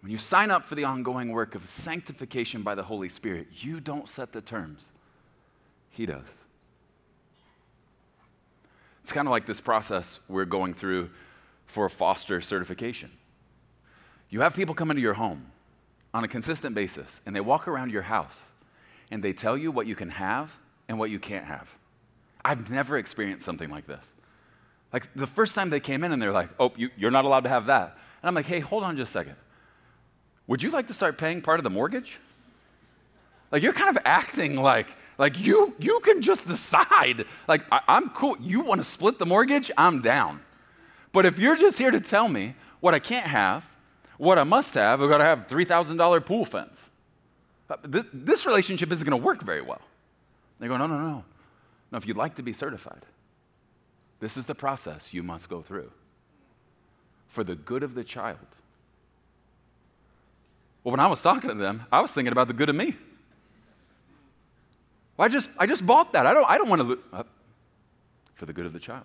When 0.00 0.10
you 0.10 0.18
sign 0.18 0.50
up 0.50 0.66
for 0.66 0.74
the 0.74 0.82
ongoing 0.82 1.30
work 1.30 1.54
of 1.54 1.68
sanctification 1.68 2.62
by 2.62 2.74
the 2.74 2.82
Holy 2.82 3.08
Spirit, 3.08 3.46
you 3.52 3.78
don't 3.78 4.08
set 4.08 4.32
the 4.32 4.40
terms, 4.40 4.90
He 5.90 6.06
does. 6.06 6.38
It's 9.04 9.12
kind 9.12 9.28
of 9.28 9.30
like 9.30 9.46
this 9.46 9.60
process 9.60 10.18
we're 10.28 10.44
going 10.44 10.74
through 10.74 11.10
for 11.72 11.86
a 11.86 11.90
foster 11.90 12.40
certification. 12.40 13.10
You 14.28 14.42
have 14.42 14.54
people 14.54 14.74
come 14.74 14.90
into 14.90 15.02
your 15.02 15.14
home 15.14 15.46
on 16.12 16.22
a 16.22 16.28
consistent 16.28 16.74
basis, 16.74 17.22
and 17.24 17.34
they 17.34 17.40
walk 17.40 17.66
around 17.66 17.90
your 17.90 18.02
house 18.02 18.46
and 19.10 19.22
they 19.22 19.32
tell 19.32 19.56
you 19.56 19.70
what 19.70 19.86
you 19.86 19.94
can 19.94 20.10
have 20.10 20.56
and 20.88 20.98
what 20.98 21.10
you 21.10 21.18
can't 21.18 21.46
have. 21.46 21.74
I've 22.44 22.70
never 22.70 22.98
experienced 22.98 23.44
something 23.44 23.70
like 23.70 23.86
this. 23.86 24.12
Like 24.92 25.08
the 25.14 25.26
first 25.26 25.54
time 25.54 25.70
they 25.70 25.80
came 25.80 26.04
in 26.04 26.12
and 26.12 26.20
they're 26.20 26.32
like, 26.32 26.50
oh, 26.60 26.72
you, 26.76 26.90
are 27.02 27.10
not 27.10 27.24
allowed 27.24 27.44
to 27.44 27.48
have 27.48 27.66
that. 27.66 27.96
And 28.22 28.28
I'm 28.28 28.34
like, 28.34 28.46
hey, 28.46 28.60
hold 28.60 28.84
on 28.84 28.96
just 28.96 29.10
a 29.10 29.12
second. 29.12 29.36
Would 30.46 30.62
you 30.62 30.70
like 30.70 30.88
to 30.88 30.94
start 30.94 31.16
paying 31.16 31.40
part 31.40 31.60
of 31.60 31.64
the 31.64 31.70
mortgage? 31.70 32.18
Like 33.50 33.62
you're 33.62 33.72
kind 33.72 33.94
of 33.94 34.02
acting 34.04 34.56
like 34.56 34.86
like 35.18 35.38
you 35.38 35.74
you 35.78 36.00
can 36.00 36.20
just 36.20 36.46
decide. 36.46 37.24
Like 37.48 37.64
I, 37.70 37.80
I'm 37.88 38.10
cool. 38.10 38.36
You 38.40 38.60
want 38.60 38.80
to 38.80 38.84
split 38.84 39.18
the 39.18 39.26
mortgage? 39.26 39.70
I'm 39.76 40.02
down. 40.02 40.40
But 41.12 41.26
if 41.26 41.38
you're 41.38 41.56
just 41.56 41.78
here 41.78 41.90
to 41.90 42.00
tell 42.00 42.28
me 42.28 42.54
what 42.80 42.94
I 42.94 42.98
can't 42.98 43.26
have, 43.26 43.68
what 44.16 44.38
I 44.38 44.44
must 44.44 44.74
have, 44.74 45.02
I've 45.02 45.08
got 45.08 45.18
to 45.18 45.24
have 45.24 45.46
three 45.46 45.64
thousand 45.64 45.96
dollar 45.98 46.20
pool 46.20 46.44
fence. 46.44 46.90
Uh, 47.68 47.76
this, 48.12 48.44
relationship 48.44 48.92
isn't 48.92 49.08
going 49.08 49.18
to 49.18 49.24
work 49.24 49.42
very 49.42 49.62
well. 49.62 49.80
They 50.58 50.68
go, 50.68 50.76
no, 50.76 50.86
no, 50.86 50.98
no. 50.98 51.24
No, 51.90 51.98
if 51.98 52.06
you'd 52.06 52.16
like 52.16 52.34
to 52.34 52.42
be 52.42 52.52
certified, 52.52 53.06
this 54.20 54.36
is 54.36 54.44
the 54.46 54.54
process 54.54 55.14
you 55.14 55.22
must 55.22 55.48
go 55.48 55.62
through 55.62 55.90
for 57.28 57.44
the 57.44 57.54
good 57.54 57.82
of 57.82 57.94
the 57.94 58.04
child 58.04 58.38
well, 60.84 60.90
when 60.90 61.00
I 61.00 61.06
was 61.06 61.22
talking 61.22 61.48
to 61.48 61.54
them, 61.54 61.84
I 61.92 62.00
was 62.00 62.12
thinking 62.12 62.32
about 62.32 62.48
the 62.48 62.54
good 62.54 62.68
of 62.68 62.74
me. 62.74 62.94
Well, 65.16 65.26
I 65.26 65.28
just, 65.28 65.50
I 65.58 65.66
just 65.66 65.86
bought 65.86 66.12
that. 66.12 66.26
I 66.26 66.34
don't, 66.34 66.48
I 66.48 66.58
don't 66.58 66.68
want 66.68 66.80
to, 66.80 66.88
lo- 66.88 66.98
uh, 67.12 67.22
for 68.34 68.46
the 68.46 68.52
good 68.52 68.66
of 68.66 68.72
the 68.72 68.80
child. 68.80 69.04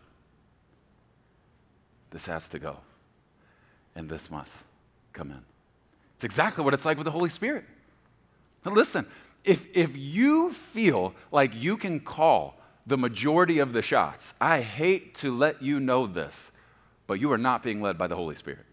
This 2.12 2.26
has 2.28 2.48
to 2.50 2.60
go, 2.60 2.78
and 3.96 4.10
this 4.10 4.32
must 4.32 4.64
come 5.14 5.32
in. 5.32 5.42
It's 6.16 6.24
exactly 6.24 6.64
what 6.64 6.74
it's 6.74 6.86
like 6.86 6.98
with 6.98 7.06
the 7.06 7.12
Holy 7.12 7.30
Spirit. 7.30 7.66
Now 8.66 8.72
listen, 8.72 9.06
if, 9.44 9.68
if 9.76 9.96
you 9.96 10.52
feel 10.52 11.14
like 11.32 11.52
you 11.56 11.78
can 11.78 12.00
call 12.00 12.60
the 12.86 12.98
majority 12.98 13.60
of 13.60 13.74
the 13.74 13.82
shots, 13.82 14.34
I 14.40 14.62
hate 14.62 15.14
to 15.16 15.36
let 15.36 15.62
you 15.62 15.80
know 15.80 16.08
this, 16.08 16.52
but 17.06 17.20
you 17.20 17.32
are 17.32 17.38
not 17.38 17.62
being 17.64 17.82
led 17.82 17.98
by 17.98 18.08
the 18.08 18.16
Holy 18.16 18.36
Spirit. 18.36 18.66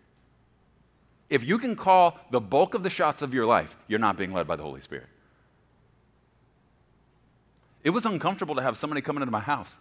If 1.28 1.44
you 1.46 1.58
can 1.58 1.74
call 1.74 2.18
the 2.30 2.40
bulk 2.40 2.74
of 2.74 2.82
the 2.82 2.90
shots 2.90 3.22
of 3.22 3.34
your 3.34 3.46
life, 3.46 3.76
you're 3.88 3.98
not 3.98 4.16
being 4.16 4.32
led 4.32 4.46
by 4.46 4.56
the 4.56 4.62
Holy 4.62 4.80
Spirit. 4.80 5.06
It 7.82 7.90
was 7.90 8.06
uncomfortable 8.06 8.54
to 8.54 8.62
have 8.62 8.78
somebody 8.78 9.00
come 9.00 9.16
into 9.16 9.30
my 9.30 9.40
house 9.40 9.80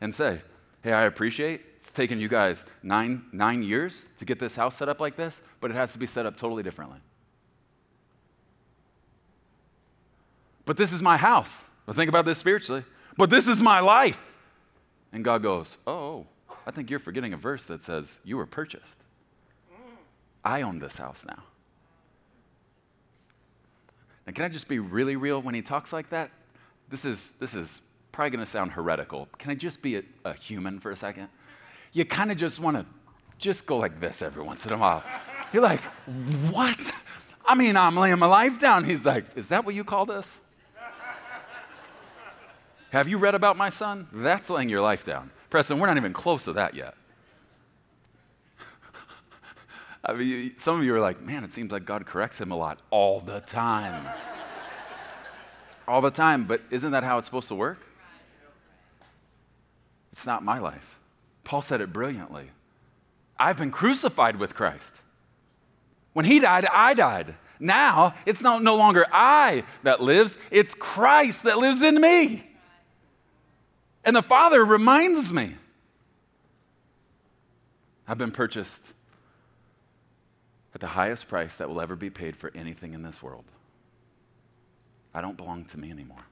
and 0.00 0.14
say, 0.14 0.40
Hey, 0.86 0.92
I 0.92 1.06
appreciate 1.06 1.62
it's 1.74 1.90
taken 1.90 2.20
you 2.20 2.28
guys 2.28 2.64
nine, 2.80 3.24
nine 3.32 3.64
years 3.64 4.08
to 4.18 4.24
get 4.24 4.38
this 4.38 4.54
house 4.54 4.76
set 4.76 4.88
up 4.88 5.00
like 5.00 5.16
this, 5.16 5.42
but 5.60 5.72
it 5.72 5.74
has 5.74 5.92
to 5.94 5.98
be 5.98 6.06
set 6.06 6.26
up 6.26 6.36
totally 6.36 6.62
differently. 6.62 7.00
But 10.64 10.76
this 10.76 10.92
is 10.92 11.02
my 11.02 11.16
house. 11.16 11.64
But 11.86 11.96
think 11.96 12.08
about 12.08 12.24
this 12.24 12.38
spiritually. 12.38 12.84
But 13.16 13.30
this 13.30 13.48
is 13.48 13.60
my 13.60 13.80
life. 13.80 14.32
And 15.12 15.24
God 15.24 15.42
goes, 15.42 15.76
Oh, 15.88 16.24
I 16.64 16.70
think 16.70 16.88
you're 16.88 17.00
forgetting 17.00 17.32
a 17.32 17.36
verse 17.36 17.66
that 17.66 17.82
says 17.82 18.20
you 18.22 18.36
were 18.36 18.46
purchased. 18.46 19.02
I 20.44 20.62
own 20.62 20.78
this 20.78 20.98
house 20.98 21.26
now. 21.26 21.42
And 24.24 24.36
can 24.36 24.44
I 24.44 24.48
just 24.48 24.68
be 24.68 24.78
really 24.78 25.16
real 25.16 25.42
when 25.42 25.56
he 25.56 25.62
talks 25.62 25.92
like 25.92 26.10
that? 26.10 26.30
This 26.88 27.04
is, 27.04 27.32
this 27.32 27.56
is 27.56 27.82
probably 28.16 28.30
going 28.30 28.40
to 28.40 28.50
sound 28.50 28.72
heretical. 28.72 29.28
Can 29.36 29.50
I 29.50 29.54
just 29.54 29.82
be 29.82 29.98
a, 29.98 30.02
a 30.24 30.32
human 30.32 30.80
for 30.80 30.90
a 30.90 30.96
second? 30.96 31.28
You 31.92 32.06
kind 32.06 32.30
of 32.30 32.38
just 32.38 32.58
want 32.58 32.78
to 32.78 32.86
just 33.36 33.66
go 33.66 33.76
like 33.76 34.00
this 34.00 34.22
every 34.22 34.42
once 34.42 34.64
in 34.64 34.72
a 34.72 34.78
while. 34.78 35.04
You're 35.52 35.62
like, 35.62 35.82
what? 36.50 36.92
I 37.44 37.54
mean, 37.54 37.76
I'm 37.76 37.94
laying 37.94 38.18
my 38.18 38.26
life 38.26 38.58
down. 38.58 38.84
He's 38.84 39.04
like, 39.04 39.26
is 39.36 39.48
that 39.48 39.66
what 39.66 39.74
you 39.74 39.84
call 39.84 40.06
this? 40.06 40.40
Have 42.90 43.06
you 43.06 43.18
read 43.18 43.34
about 43.34 43.58
my 43.58 43.68
son? 43.68 44.06
That's 44.10 44.48
laying 44.48 44.70
your 44.70 44.80
life 44.80 45.04
down. 45.04 45.30
Preston, 45.50 45.78
we're 45.78 45.86
not 45.86 45.98
even 45.98 46.14
close 46.14 46.46
to 46.46 46.54
that 46.54 46.74
yet. 46.74 46.94
I 50.02 50.14
mean, 50.14 50.54
some 50.56 50.78
of 50.78 50.84
you 50.84 50.94
are 50.94 51.00
like, 51.00 51.20
man, 51.20 51.44
it 51.44 51.52
seems 51.52 51.70
like 51.70 51.84
God 51.84 52.06
corrects 52.06 52.40
him 52.40 52.50
a 52.50 52.56
lot 52.56 52.78
all 52.88 53.20
the 53.20 53.40
time. 53.40 54.08
all 55.86 56.00
the 56.00 56.10
time, 56.10 56.44
but 56.44 56.62
isn't 56.70 56.92
that 56.92 57.04
how 57.04 57.18
it's 57.18 57.26
supposed 57.26 57.48
to 57.48 57.54
work? 57.54 57.85
It's 60.16 60.24
not 60.24 60.42
my 60.42 60.58
life. 60.58 60.98
Paul 61.44 61.60
said 61.60 61.82
it 61.82 61.92
brilliantly. 61.92 62.50
I've 63.38 63.58
been 63.58 63.70
crucified 63.70 64.36
with 64.36 64.54
Christ. 64.54 64.96
When 66.14 66.24
he 66.24 66.40
died, 66.40 66.64
I 66.72 66.94
died. 66.94 67.34
Now 67.60 68.14
it's 68.24 68.40
not, 68.40 68.62
no 68.62 68.76
longer 68.76 69.04
I 69.12 69.64
that 69.82 70.00
lives, 70.00 70.38
it's 70.50 70.74
Christ 70.74 71.42
that 71.42 71.58
lives 71.58 71.82
in 71.82 72.00
me. 72.00 72.48
And 74.04 74.16
the 74.16 74.22
Father 74.22 74.64
reminds 74.64 75.34
me 75.34 75.54
I've 78.08 78.16
been 78.16 78.32
purchased 78.32 78.94
at 80.74 80.80
the 80.80 80.86
highest 80.86 81.28
price 81.28 81.56
that 81.56 81.68
will 81.68 81.82
ever 81.82 81.94
be 81.94 82.08
paid 82.08 82.36
for 82.36 82.50
anything 82.54 82.94
in 82.94 83.02
this 83.02 83.22
world. 83.22 83.44
I 85.12 85.20
don't 85.20 85.36
belong 85.36 85.66
to 85.66 85.78
me 85.78 85.90
anymore. 85.90 86.24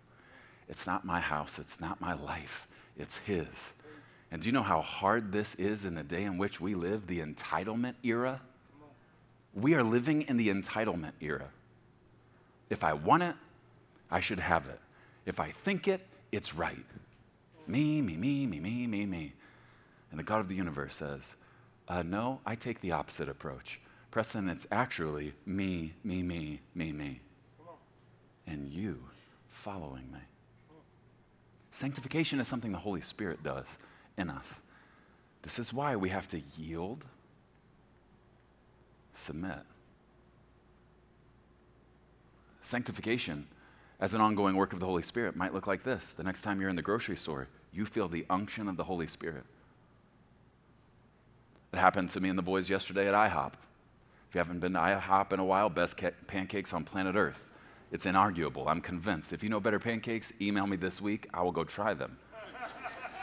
It's 0.70 0.86
not 0.86 1.04
my 1.04 1.20
house, 1.20 1.58
it's 1.58 1.82
not 1.82 2.00
my 2.00 2.14
life, 2.14 2.66
it's 2.98 3.18
His. 3.18 3.72
And 4.30 4.42
do 4.42 4.48
you 4.48 4.52
know 4.52 4.62
how 4.62 4.80
hard 4.80 5.30
this 5.30 5.54
is 5.56 5.84
in 5.84 5.94
the 5.94 6.02
day 6.02 6.24
in 6.24 6.38
which 6.38 6.60
we 6.60 6.74
live, 6.74 7.06
the 7.06 7.20
entitlement 7.20 7.94
era? 8.02 8.40
We 9.54 9.74
are 9.74 9.82
living 9.82 10.22
in 10.22 10.36
the 10.36 10.48
entitlement 10.48 11.12
era. 11.20 11.48
If 12.68 12.82
I 12.82 12.94
want 12.94 13.22
it, 13.22 13.36
I 14.10 14.20
should 14.20 14.40
have 14.40 14.66
it. 14.68 14.80
If 15.26 15.38
I 15.38 15.52
think 15.52 15.86
it, 15.86 16.00
it's 16.32 16.54
right. 16.54 16.84
Me, 17.66 18.02
me, 18.02 18.16
me, 18.16 18.46
me, 18.46 18.60
me, 18.60 18.86
me, 18.86 19.06
me. 19.06 19.32
And 20.10 20.18
the 20.18 20.24
God 20.24 20.40
of 20.40 20.48
the 20.48 20.54
universe 20.54 20.96
says, 20.96 21.36
uh, 21.88 22.02
No, 22.02 22.40
I 22.44 22.54
take 22.56 22.80
the 22.80 22.92
opposite 22.92 23.28
approach. 23.28 23.80
Preston, 24.10 24.48
it's 24.48 24.66
actually 24.70 25.34
me, 25.46 25.94
me, 26.04 26.22
me, 26.22 26.60
me, 26.74 26.92
me. 26.92 27.20
And 28.46 28.68
you 28.68 28.98
following 29.48 30.10
me. 30.12 30.18
Sanctification 31.74 32.38
is 32.38 32.46
something 32.46 32.70
the 32.70 32.78
Holy 32.78 33.00
Spirit 33.00 33.42
does 33.42 33.78
in 34.16 34.30
us. 34.30 34.60
This 35.42 35.58
is 35.58 35.74
why 35.74 35.96
we 35.96 36.08
have 36.08 36.28
to 36.28 36.40
yield, 36.56 37.04
submit. 39.12 39.58
Sanctification, 42.60 43.48
as 43.98 44.14
an 44.14 44.20
ongoing 44.20 44.54
work 44.54 44.72
of 44.72 44.78
the 44.78 44.86
Holy 44.86 45.02
Spirit, 45.02 45.34
might 45.34 45.52
look 45.52 45.66
like 45.66 45.82
this. 45.82 46.12
The 46.12 46.22
next 46.22 46.42
time 46.42 46.60
you're 46.60 46.70
in 46.70 46.76
the 46.76 46.80
grocery 46.80 47.16
store, 47.16 47.48
you 47.72 47.84
feel 47.86 48.06
the 48.06 48.24
unction 48.30 48.68
of 48.68 48.76
the 48.76 48.84
Holy 48.84 49.08
Spirit. 49.08 49.42
It 51.72 51.78
happened 51.80 52.08
to 52.10 52.20
me 52.20 52.28
and 52.28 52.38
the 52.38 52.42
boys 52.42 52.70
yesterday 52.70 53.08
at 53.08 53.14
IHOP. 53.14 53.54
If 54.28 54.34
you 54.36 54.38
haven't 54.38 54.60
been 54.60 54.74
to 54.74 54.78
IHOP 54.78 55.32
in 55.32 55.40
a 55.40 55.44
while, 55.44 55.68
best 55.70 56.00
pancakes 56.28 56.72
on 56.72 56.84
planet 56.84 57.16
Earth. 57.16 57.50
It's 57.92 58.06
inarguable. 58.06 58.66
I'm 58.66 58.80
convinced. 58.80 59.32
If 59.32 59.42
you 59.42 59.48
know 59.48 59.60
better 59.60 59.78
pancakes, 59.78 60.32
email 60.40 60.66
me 60.66 60.76
this 60.76 61.00
week. 61.00 61.28
I 61.32 61.42
will 61.42 61.52
go 61.52 61.64
try 61.64 61.94
them. 61.94 62.18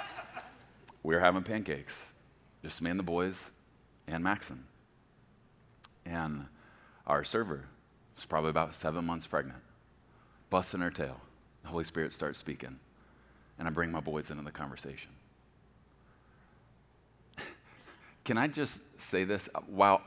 we 1.04 1.16
are 1.16 1.20
having 1.20 1.44
pancakes, 1.44 2.14
just 2.64 2.82
me 2.82 2.90
and 2.90 3.00
the 3.00 3.04
boys 3.04 3.52
and 4.08 4.24
Maxon. 4.24 4.64
And 6.06 6.46
our 7.06 7.24
server 7.24 7.66
was 8.16 8.26
probably 8.26 8.50
about 8.50 8.74
seven 8.74 9.06
months 9.06 9.28
pregnant, 9.28 9.60
busting 10.50 10.82
her 10.82 10.92
tail. 10.92 11.20
The 11.64 11.70
Holy 11.70 11.84
Spirit 11.84 12.14
starts 12.14 12.40
speaking, 12.40 12.80
and 13.60 13.68
I 13.68 13.72
bring 13.72 13.92
my 13.92 14.00
boys 14.00 14.32
into 14.32 14.44
the 14.44 14.52
conversation. 14.52 15.12
Can 18.24 18.38
I 18.38 18.48
just 18.48 19.00
say 19.00 19.24
this? 19.24 19.50
While 19.68 20.02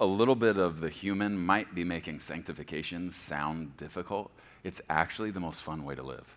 a 0.00 0.06
little 0.06 0.36
bit 0.36 0.56
of 0.56 0.80
the 0.80 0.88
human 0.88 1.38
might 1.38 1.74
be 1.74 1.84
making 1.84 2.20
sanctification 2.20 3.10
sound 3.10 3.76
difficult, 3.76 4.30
it's 4.62 4.80
actually 4.88 5.30
the 5.30 5.40
most 5.40 5.62
fun 5.62 5.84
way 5.84 5.94
to 5.94 6.02
live. 6.02 6.36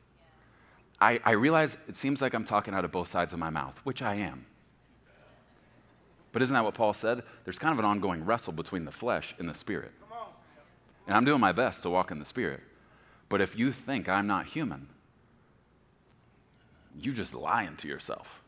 I, 1.00 1.20
I 1.24 1.32
realize 1.32 1.78
it 1.88 1.96
seems 1.96 2.22
like 2.22 2.34
I'm 2.34 2.46
talking 2.46 2.74
out 2.74 2.86
of 2.86 2.92
both 2.92 3.08
sides 3.08 3.34
of 3.34 3.40
my 3.40 3.50
mouth, 3.50 3.80
which 3.84 4.02
I 4.02 4.16
am. 4.16 4.46
But 6.32 6.42
isn't 6.42 6.54
that 6.54 6.64
what 6.64 6.74
Paul 6.74 6.94
said? 6.94 7.24
There's 7.44 7.60
kind 7.60 7.74
of 7.74 7.80
an 7.80 7.86
ongoing 7.86 8.26
wrestle 8.26 8.54
between 8.54 8.86
the 8.86 8.92
flesh 8.92 9.36
and 9.38 9.50
the 9.50 9.54
spirit. 9.54 9.92
And 11.08 11.16
I'm 11.16 11.26
doing 11.26 11.42
my 11.42 11.52
best 11.52 11.84
to 11.84 11.90
walk 11.90 12.12
in 12.12 12.20
the 12.20 12.26
spirit. 12.26 12.62
But 13.28 13.42
if 13.42 13.58
you 13.58 13.72
think 13.72 14.08
I'm 14.08 14.28
not 14.28 14.46
human, 14.46 14.88
you 17.00 17.12
just 17.12 17.34
lying 17.34 17.76
to 17.78 17.88
yourself. 17.88 18.42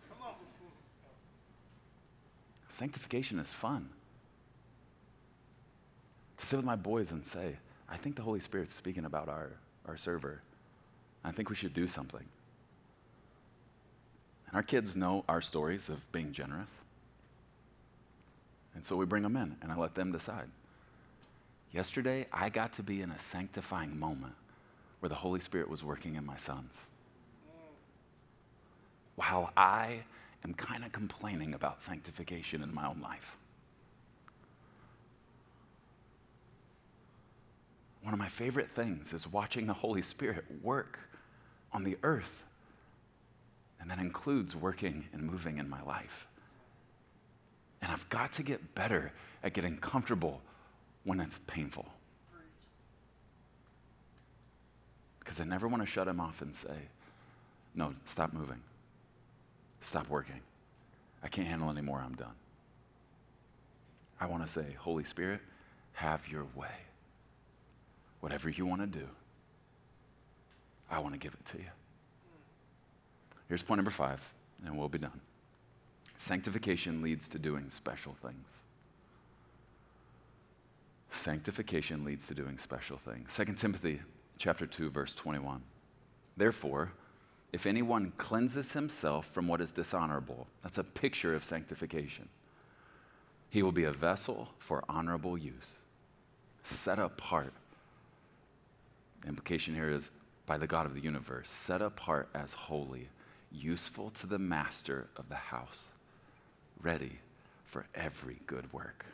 Sanctification 2.68 3.38
is 3.38 3.52
fun 3.54 3.90
to 6.44 6.50
sit 6.50 6.58
with 6.58 6.66
my 6.66 6.76
boys 6.76 7.14
and 7.14 7.26
say, 7.26 7.56
I 7.88 7.96
think 7.96 8.18
the 8.18 8.22
Holy 8.22 8.42
Spirit's 8.42 8.74
speaking 8.74 9.06
about 9.06 9.30
our, 9.30 9.52
our 9.88 9.96
server. 9.96 10.42
I 11.24 11.32
think 11.32 11.50
we 11.50 11.56
should 11.56 11.74
do 11.74 11.88
something. 11.88 12.26
And 14.48 14.56
our 14.56 14.62
kids 14.62 14.98
know 14.98 15.24
our 15.30 15.40
stories 15.40 15.88
of 15.88 16.12
being 16.12 16.34
generous. 16.34 16.70
And 18.76 18.86
so 18.86 18.98
we 18.98 19.06
bring 19.06 19.24
them 19.24 19.38
in 19.38 19.56
and 19.62 19.72
I 19.72 19.78
let 19.78 19.96
them 19.96 20.12
decide. 20.12 20.50
Yesterday, 21.72 22.28
I 22.34 22.50
got 22.50 22.74
to 22.74 22.84
be 22.84 23.02
in 23.02 23.12
a 23.12 23.20
sanctifying 23.20 23.98
moment 23.98 24.34
where 25.00 25.10
the 25.10 25.16
Holy 25.16 25.40
Spirit 25.40 25.70
was 25.70 25.82
working 25.82 26.16
in 26.16 26.26
my 26.26 26.36
sons. 26.36 26.88
While 29.16 29.54
I 29.56 30.00
am 30.44 30.54
kind 30.56 30.84
of 30.84 30.92
complaining 30.92 31.54
about 31.54 31.82
sanctification 31.82 32.62
in 32.62 32.74
my 32.74 32.86
own 32.86 33.00
life. 33.02 33.38
One 38.04 38.14
of 38.14 38.20
my 38.20 38.28
favorite 38.28 38.70
things 38.70 39.14
is 39.14 39.32
watching 39.32 39.66
the 39.66 39.74
Holy 39.74 40.02
Spirit 40.02 40.44
work 40.62 41.00
on 41.72 41.84
the 41.84 41.98
earth. 42.04 42.44
And 43.80 43.90
that 43.90 43.98
includes 43.98 44.56
working 44.56 45.06
and 45.14 45.24
moving 45.24 45.58
in 45.58 45.70
my 45.70 45.82
life. 45.84 46.28
And 47.82 47.92
I've 47.92 48.08
got 48.10 48.34
to 48.34 48.44
get 48.44 48.76
better 48.76 49.12
at 49.42 49.54
getting 49.54 49.78
comfortable 49.78 50.42
when 51.06 51.20
it's 51.20 51.38
painful. 51.48 51.86
Because 55.20 55.40
I 55.40 55.46
never 55.46 55.68
want 55.68 55.82
to 55.82 55.88
shut 55.88 56.08
him 56.08 56.20
off 56.20 56.42
and 56.42 56.54
say, 56.54 56.76
no, 57.76 57.94
stop 58.06 58.34
moving. 58.34 58.62
Stop 59.80 60.10
working. 60.10 60.42
I 61.24 61.30
can't 61.30 61.48
handle 61.48 61.70
anymore. 61.70 62.04
I'm 62.06 62.16
done. 62.16 62.36
I 64.20 64.26
want 64.26 64.44
to 64.44 64.50
say, 64.50 64.66
Holy 64.78 65.04
Spirit, 65.04 65.40
have 65.94 66.28
your 66.28 66.46
way. 66.56 66.68
Whatever 68.24 68.50
you 68.50 68.66
want 68.66 68.80
to 68.80 68.88
do, 68.88 69.06
I 70.90 71.00
want 71.00 71.14
to 71.14 71.20
give 71.20 71.34
it 71.34 71.46
to 71.48 71.58
you. 71.58 71.70
Here's 73.50 73.62
point 73.62 73.80
number 73.80 73.92
five, 73.92 74.34
and 74.66 74.78
we'll 74.78 74.88
be 74.88 74.98
done. 74.98 75.20
Sanctification 76.16 77.02
leads 77.02 77.28
to 77.28 77.38
doing 77.38 77.70
special 77.70 78.14
things. 78.14 78.48
Sanctification 81.10 82.06
leads 82.06 82.26
to 82.28 82.34
doing 82.34 82.58
special 82.58 82.96
things. 82.96 83.36
2 83.36 83.56
Timothy 83.56 84.00
chapter 84.38 84.66
2 84.66 84.90
verse 84.90 85.14
21. 85.16 85.62
Therefore, 86.38 86.94
if 87.52 87.66
anyone 87.66 88.14
cleanses 88.16 88.72
himself 88.72 89.26
from 89.28 89.50
what 89.50 89.60
is 89.60 89.74
dishonorable, 89.74 90.48
that's 90.62 90.78
a 90.78 90.86
picture 90.86 91.36
of 91.36 91.44
sanctification. 91.44 92.30
He 93.50 93.62
will 93.62 93.74
be 93.74 93.84
a 93.84 93.92
vessel 93.92 94.54
for 94.60 94.82
honorable 94.88 95.38
use, 95.38 95.80
set 96.64 97.00
apart 97.00 97.52
implication 99.28 99.76
here 99.76 99.90
is 99.90 100.12
by 100.46 100.58
the 100.58 100.68
God 100.68 100.86
of 100.86 100.94
the 100.94 101.02
universe, 101.02 101.50
set 101.50 101.82
apart 101.82 102.30
as 102.34 102.54
holy, 102.54 103.08
useful 103.52 104.10
to 104.12 104.28
the 104.28 104.40
master 104.40 105.08
of 105.16 105.30
the 105.30 105.36
house, 105.36 105.90
ready 106.82 107.20
for 107.66 107.86
every 107.96 108.38
good 108.46 108.72
work. 108.74 109.06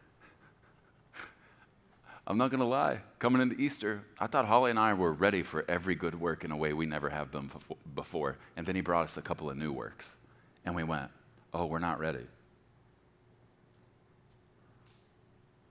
I'm 2.29 2.37
not 2.37 2.51
going 2.51 2.59
to 2.59 2.65
lie. 2.65 2.99
Coming 3.17 3.41
into 3.41 3.59
Easter, 3.59 4.03
I 4.19 4.27
thought 4.27 4.45
Holly 4.45 4.69
and 4.69 4.77
I 4.77 4.93
were 4.93 5.11
ready 5.11 5.41
for 5.41 5.65
every 5.67 5.95
good 5.95 6.19
work 6.19 6.43
in 6.43 6.51
a 6.51 6.57
way 6.57 6.73
we 6.73 6.85
never 6.85 7.09
have 7.09 7.31
been 7.31 7.49
before. 7.95 8.37
And 8.55 8.67
then 8.67 8.75
he 8.75 8.81
brought 8.81 9.05
us 9.05 9.17
a 9.17 9.21
couple 9.21 9.49
of 9.49 9.57
new 9.57 9.71
works. 9.71 10.15
And 10.63 10.75
we 10.75 10.83
went, 10.83 11.09
oh, 11.53 11.65
we're 11.65 11.79
not 11.79 11.99
ready. 11.99 12.27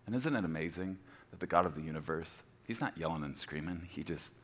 And 0.06 0.16
isn't 0.16 0.34
it 0.34 0.44
amazing 0.44 0.98
that 1.30 1.38
the 1.38 1.46
God 1.46 1.64
of 1.64 1.76
the 1.76 1.82
universe 1.82 2.42
He's 2.68 2.82
not 2.82 2.98
yelling 2.98 3.24
and 3.24 3.34
screaming. 3.34 3.88
He 3.90 4.04
just 4.04 4.34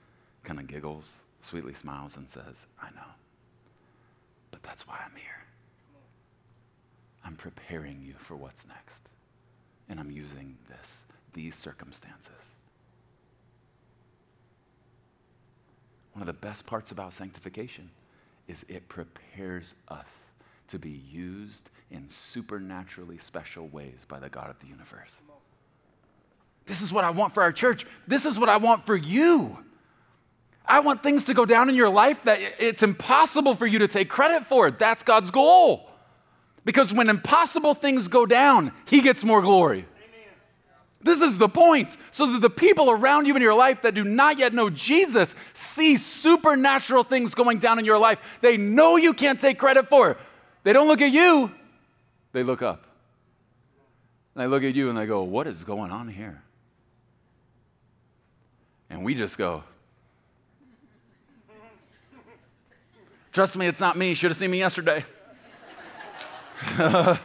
kind 0.44 0.58
of 0.58 0.66
giggles, 0.66 1.12
sweetly 1.42 1.74
smiles, 1.74 2.16
and 2.16 2.28
says, 2.28 2.66
I 2.82 2.86
know. 2.90 3.12
But 4.50 4.62
that's 4.62 4.88
why 4.88 4.96
I'm 5.04 5.14
here. 5.14 5.44
I'm 7.22 7.36
preparing 7.36 8.02
you 8.02 8.14
for 8.16 8.34
what's 8.34 8.66
next. 8.66 9.10
And 9.90 10.00
I'm 10.00 10.10
using 10.10 10.56
this, 10.70 11.04
these 11.34 11.54
circumstances. 11.54 12.54
One 16.14 16.22
of 16.22 16.26
the 16.26 16.32
best 16.32 16.64
parts 16.64 16.92
about 16.92 17.12
sanctification 17.12 17.90
is 18.48 18.64
it 18.70 18.88
prepares 18.88 19.74
us 19.88 20.30
to 20.68 20.78
be 20.78 21.02
used 21.10 21.68
in 21.90 22.08
supernaturally 22.08 23.18
special 23.18 23.68
ways 23.68 24.06
by 24.08 24.18
the 24.18 24.30
God 24.30 24.48
of 24.48 24.58
the 24.60 24.66
universe. 24.66 25.20
This 26.66 26.82
is 26.82 26.92
what 26.92 27.04
I 27.04 27.10
want 27.10 27.34
for 27.34 27.42
our 27.42 27.52
church. 27.52 27.84
This 28.06 28.26
is 28.26 28.38
what 28.38 28.48
I 28.48 28.56
want 28.56 28.86
for 28.86 28.96
you. 28.96 29.58
I 30.66 30.80
want 30.80 31.02
things 31.02 31.24
to 31.24 31.34
go 31.34 31.44
down 31.44 31.68
in 31.68 31.74
your 31.74 31.90
life 31.90 32.22
that 32.24 32.38
it's 32.58 32.82
impossible 32.82 33.54
for 33.54 33.66
you 33.66 33.80
to 33.80 33.88
take 33.88 34.08
credit 34.08 34.44
for. 34.46 34.70
That's 34.70 35.02
God's 35.02 35.30
goal. 35.30 35.90
Because 36.64 36.94
when 36.94 37.10
impossible 37.10 37.74
things 37.74 38.08
go 38.08 38.24
down, 38.24 38.72
He 38.86 39.02
gets 39.02 39.24
more 39.24 39.42
glory. 39.42 39.84
This 41.02 41.20
is 41.20 41.36
the 41.36 41.50
point. 41.50 41.98
So 42.10 42.32
that 42.32 42.40
the 42.40 42.48
people 42.48 42.90
around 42.90 43.26
you 43.26 43.36
in 43.36 43.42
your 43.42 43.54
life 43.54 43.82
that 43.82 43.94
do 43.94 44.04
not 44.04 44.38
yet 44.38 44.54
know 44.54 44.70
Jesus 44.70 45.34
see 45.52 45.98
supernatural 45.98 47.02
things 47.02 47.34
going 47.34 47.58
down 47.58 47.78
in 47.78 47.84
your 47.84 47.98
life. 47.98 48.18
They 48.40 48.56
know 48.56 48.96
you 48.96 49.12
can't 49.12 49.38
take 49.38 49.58
credit 49.58 49.86
for. 49.86 50.16
They 50.62 50.72
don't 50.72 50.88
look 50.88 51.02
at 51.02 51.12
you, 51.12 51.52
they 52.32 52.42
look 52.42 52.62
up. 52.62 52.86
And 54.34 54.42
they 54.42 54.48
look 54.48 54.64
at 54.64 54.74
you 54.74 54.88
and 54.88 54.96
they 54.96 55.06
go, 55.06 55.22
What 55.22 55.46
is 55.46 55.62
going 55.62 55.90
on 55.90 56.08
here? 56.08 56.43
And 58.90 59.04
we 59.04 59.14
just 59.14 59.38
go, 59.38 59.64
Trust 63.34 63.56
me, 63.56 63.66
it's 63.66 63.80
not 63.80 63.96
me. 63.98 64.14
Should 64.14 64.30
have 64.30 64.36
seen 64.36 64.52
me 64.52 64.58
yesterday. 64.58 65.04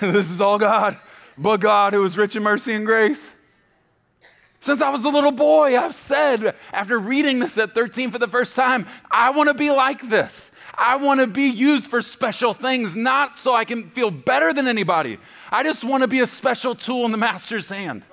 this 0.00 0.30
is 0.30 0.40
all 0.40 0.56
God, 0.56 0.96
but 1.36 1.56
God 1.56 1.94
who 1.94 2.04
is 2.04 2.16
rich 2.16 2.36
in 2.36 2.44
mercy 2.44 2.74
and 2.74 2.86
grace. 2.86 3.34
Since 4.60 4.80
I 4.80 4.90
was 4.90 5.04
a 5.04 5.08
little 5.08 5.32
boy, 5.32 5.76
I've 5.76 5.94
said, 5.94 6.54
after 6.72 6.96
reading 6.96 7.40
this 7.40 7.58
at 7.58 7.72
13 7.72 8.12
for 8.12 8.20
the 8.20 8.28
first 8.28 8.54
time, 8.54 8.86
I 9.10 9.30
want 9.30 9.48
to 9.48 9.54
be 9.54 9.72
like 9.72 10.08
this. 10.08 10.52
I 10.74 10.94
want 10.94 11.18
to 11.18 11.26
be 11.26 11.48
used 11.48 11.90
for 11.90 12.02
special 12.02 12.54
things, 12.54 12.94
not 12.94 13.36
so 13.36 13.52
I 13.52 13.64
can 13.64 13.90
feel 13.90 14.12
better 14.12 14.52
than 14.52 14.68
anybody. 14.68 15.18
I 15.50 15.64
just 15.64 15.84
want 15.84 16.02
to 16.02 16.08
be 16.08 16.20
a 16.20 16.26
special 16.26 16.76
tool 16.76 17.04
in 17.04 17.10
the 17.10 17.18
master's 17.18 17.68
hand. 17.68 18.04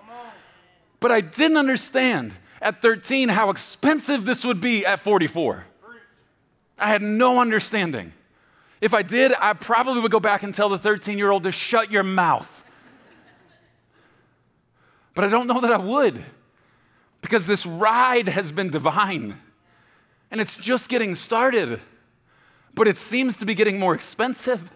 But 1.00 1.12
I 1.12 1.22
didn't 1.22 1.58
understand 1.58 2.34
at 2.62 2.82
13 2.82 3.30
how 3.30 3.50
expensive 3.50 4.26
this 4.26 4.46
would 4.46 4.62
be 4.62 4.86
at 4.86 5.00
44. 5.00 5.66
I 6.78 6.90
had 6.90 7.02
no 7.02 7.40
understanding. 7.40 8.14
If 8.82 8.94
I 8.94 9.02
did, 9.02 9.34
I 9.40 9.54
probably 9.54 10.02
would 10.02 10.12
go 10.12 10.20
back 10.20 10.44
and 10.44 10.54
tell 10.54 10.70
the 10.70 10.78
13 10.78 11.18
year 11.18 11.32
old 11.32 11.44
to 11.44 11.52
shut 11.52 11.92
your 11.92 12.04
mouth. 12.04 12.64
But 15.14 15.24
I 15.24 15.30
don't 15.30 15.48
know 15.48 15.62
that 15.62 15.72
I 15.72 15.78
would 15.78 16.24
because 17.22 17.48
this 17.48 17.66
ride 17.66 18.28
has 18.28 18.52
been 18.52 18.70
divine 18.70 19.40
and 20.30 20.42
it's 20.42 20.58
just 20.58 20.90
getting 20.90 21.16
started, 21.16 21.80
but 22.74 22.88
it 22.88 22.98
seems 22.98 23.38
to 23.38 23.46
be 23.46 23.56
getting 23.56 23.80
more 23.80 23.96
expensive. 23.96 24.70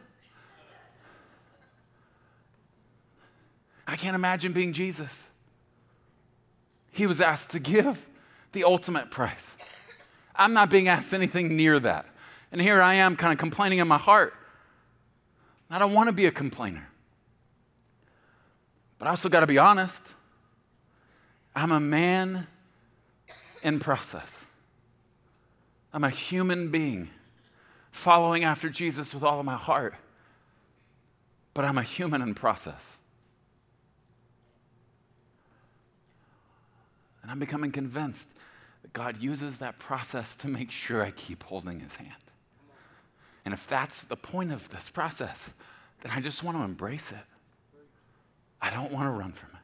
I 3.85 3.95
can't 3.95 4.15
imagine 4.15 4.53
being 4.53 4.71
Jesus. 4.71 5.28
He 6.99 7.07
was 7.07 7.21
asked 7.21 7.51
to 7.51 7.59
give 7.59 8.09
the 8.51 8.65
ultimate 8.65 9.09
price. 9.09 9.55
I'm 10.35 10.51
not 10.51 10.69
being 10.69 10.89
asked 10.89 11.13
anything 11.13 11.55
near 11.55 11.79
that. 11.79 12.05
And 12.51 12.59
here 12.59 12.81
I 12.81 12.95
am 12.95 13.15
kind 13.15 13.31
of 13.31 13.39
complaining 13.39 13.79
in 13.79 13.87
my 13.87 13.97
heart. 13.97 14.33
I 15.69 15.79
don't 15.79 15.93
want 15.93 16.07
to 16.09 16.11
be 16.11 16.25
a 16.25 16.31
complainer. 16.31 16.89
But 18.97 19.07
I 19.07 19.11
also 19.11 19.29
got 19.29 19.39
to 19.39 19.47
be 19.47 19.57
honest. 19.57 20.13
I'm 21.55 21.71
a 21.71 21.79
man 21.79 22.47
in 23.63 23.79
process. 23.79 24.45
I'm 25.93 26.03
a 26.03 26.09
human 26.09 26.69
being 26.69 27.11
following 27.91 28.43
after 28.43 28.67
Jesus 28.67 29.13
with 29.13 29.23
all 29.23 29.39
of 29.39 29.45
my 29.45 29.55
heart. 29.55 29.95
But 31.53 31.63
I'm 31.63 31.77
a 31.77 31.83
human 31.83 32.21
in 32.21 32.35
process. 32.35 32.98
And 37.29 37.35
I'm 37.35 37.39
becoming 37.39 37.71
convinced 37.71 38.33
that 38.81 38.91
God 38.91 39.21
uses 39.21 39.59
that 39.59 39.77
process 39.77 40.35
to 40.37 40.47
make 40.47 40.71
sure 40.71 41.03
I 41.03 41.11
keep 41.11 41.43
holding 41.43 41.79
his 41.79 41.97
hand. 41.97 42.09
And 43.45 43.53
if 43.53 43.67
that's 43.67 44.01
the 44.03 44.15
point 44.15 44.51
of 44.51 44.67
this 44.71 44.89
process, 44.89 45.53
then 46.01 46.11
I 46.11 46.21
just 46.21 46.43
want 46.43 46.57
to 46.57 46.63
embrace 46.63 47.11
it. 47.11 47.19
I 48.59 48.71
don't 48.71 48.91
want 48.91 49.05
to 49.05 49.11
run 49.11 49.31
from 49.33 49.51
it. 49.51 49.59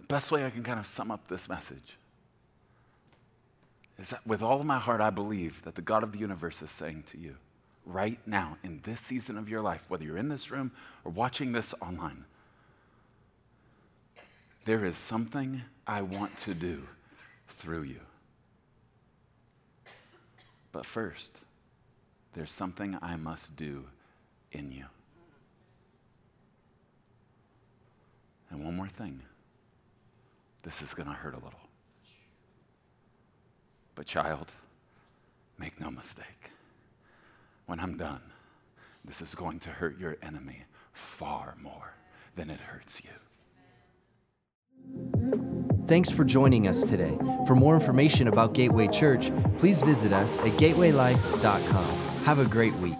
The 0.00 0.06
best 0.08 0.30
way 0.30 0.44
I 0.44 0.50
can 0.50 0.62
kind 0.62 0.78
of 0.78 0.86
sum 0.86 1.10
up 1.10 1.26
this 1.28 1.48
message 1.48 1.96
is 3.98 4.10
that 4.10 4.26
with 4.26 4.42
all 4.42 4.60
of 4.60 4.66
my 4.66 4.78
heart, 4.78 5.00
I 5.00 5.08
believe 5.08 5.62
that 5.62 5.74
the 5.74 5.80
God 5.80 6.02
of 6.02 6.12
the 6.12 6.18
universe 6.18 6.60
is 6.60 6.70
saying 6.70 7.04
to 7.12 7.18
you, 7.18 7.36
right 7.86 8.18
now, 8.26 8.58
in 8.62 8.80
this 8.82 9.00
season 9.00 9.38
of 9.38 9.48
your 9.48 9.62
life, 9.62 9.86
whether 9.88 10.04
you're 10.04 10.18
in 10.18 10.28
this 10.28 10.50
room 10.50 10.70
or 11.02 11.10
watching 11.10 11.52
this 11.52 11.74
online, 11.80 12.26
there 14.64 14.84
is 14.84 14.96
something 14.96 15.62
I 15.86 16.02
want 16.02 16.36
to 16.38 16.54
do 16.54 16.86
through 17.48 17.82
you. 17.82 18.00
But 20.70 20.86
first, 20.86 21.40
there's 22.32 22.52
something 22.52 22.96
I 23.02 23.16
must 23.16 23.56
do 23.56 23.84
in 24.52 24.72
you. 24.72 24.86
And 28.50 28.64
one 28.64 28.76
more 28.76 28.88
thing 28.88 29.22
this 30.62 30.80
is 30.80 30.94
going 30.94 31.08
to 31.08 31.14
hurt 31.14 31.34
a 31.34 31.38
little. 31.38 31.58
But, 33.94 34.06
child, 34.06 34.52
make 35.58 35.80
no 35.80 35.90
mistake. 35.90 36.50
When 37.66 37.80
I'm 37.80 37.96
done, 37.96 38.20
this 39.04 39.20
is 39.20 39.34
going 39.34 39.58
to 39.60 39.70
hurt 39.70 39.98
your 39.98 40.16
enemy 40.22 40.62
far 40.92 41.56
more 41.60 41.94
than 42.36 42.48
it 42.48 42.60
hurts 42.60 43.02
you. 43.02 43.10
Thanks 45.86 46.10
for 46.10 46.24
joining 46.24 46.68
us 46.68 46.82
today. 46.82 47.18
For 47.46 47.54
more 47.54 47.74
information 47.74 48.28
about 48.28 48.54
Gateway 48.54 48.88
Church, 48.88 49.30
please 49.58 49.82
visit 49.82 50.12
us 50.12 50.38
at 50.38 50.56
gatewaylife.com. 50.56 52.24
Have 52.24 52.38
a 52.38 52.46
great 52.46 52.74
week. 52.74 52.96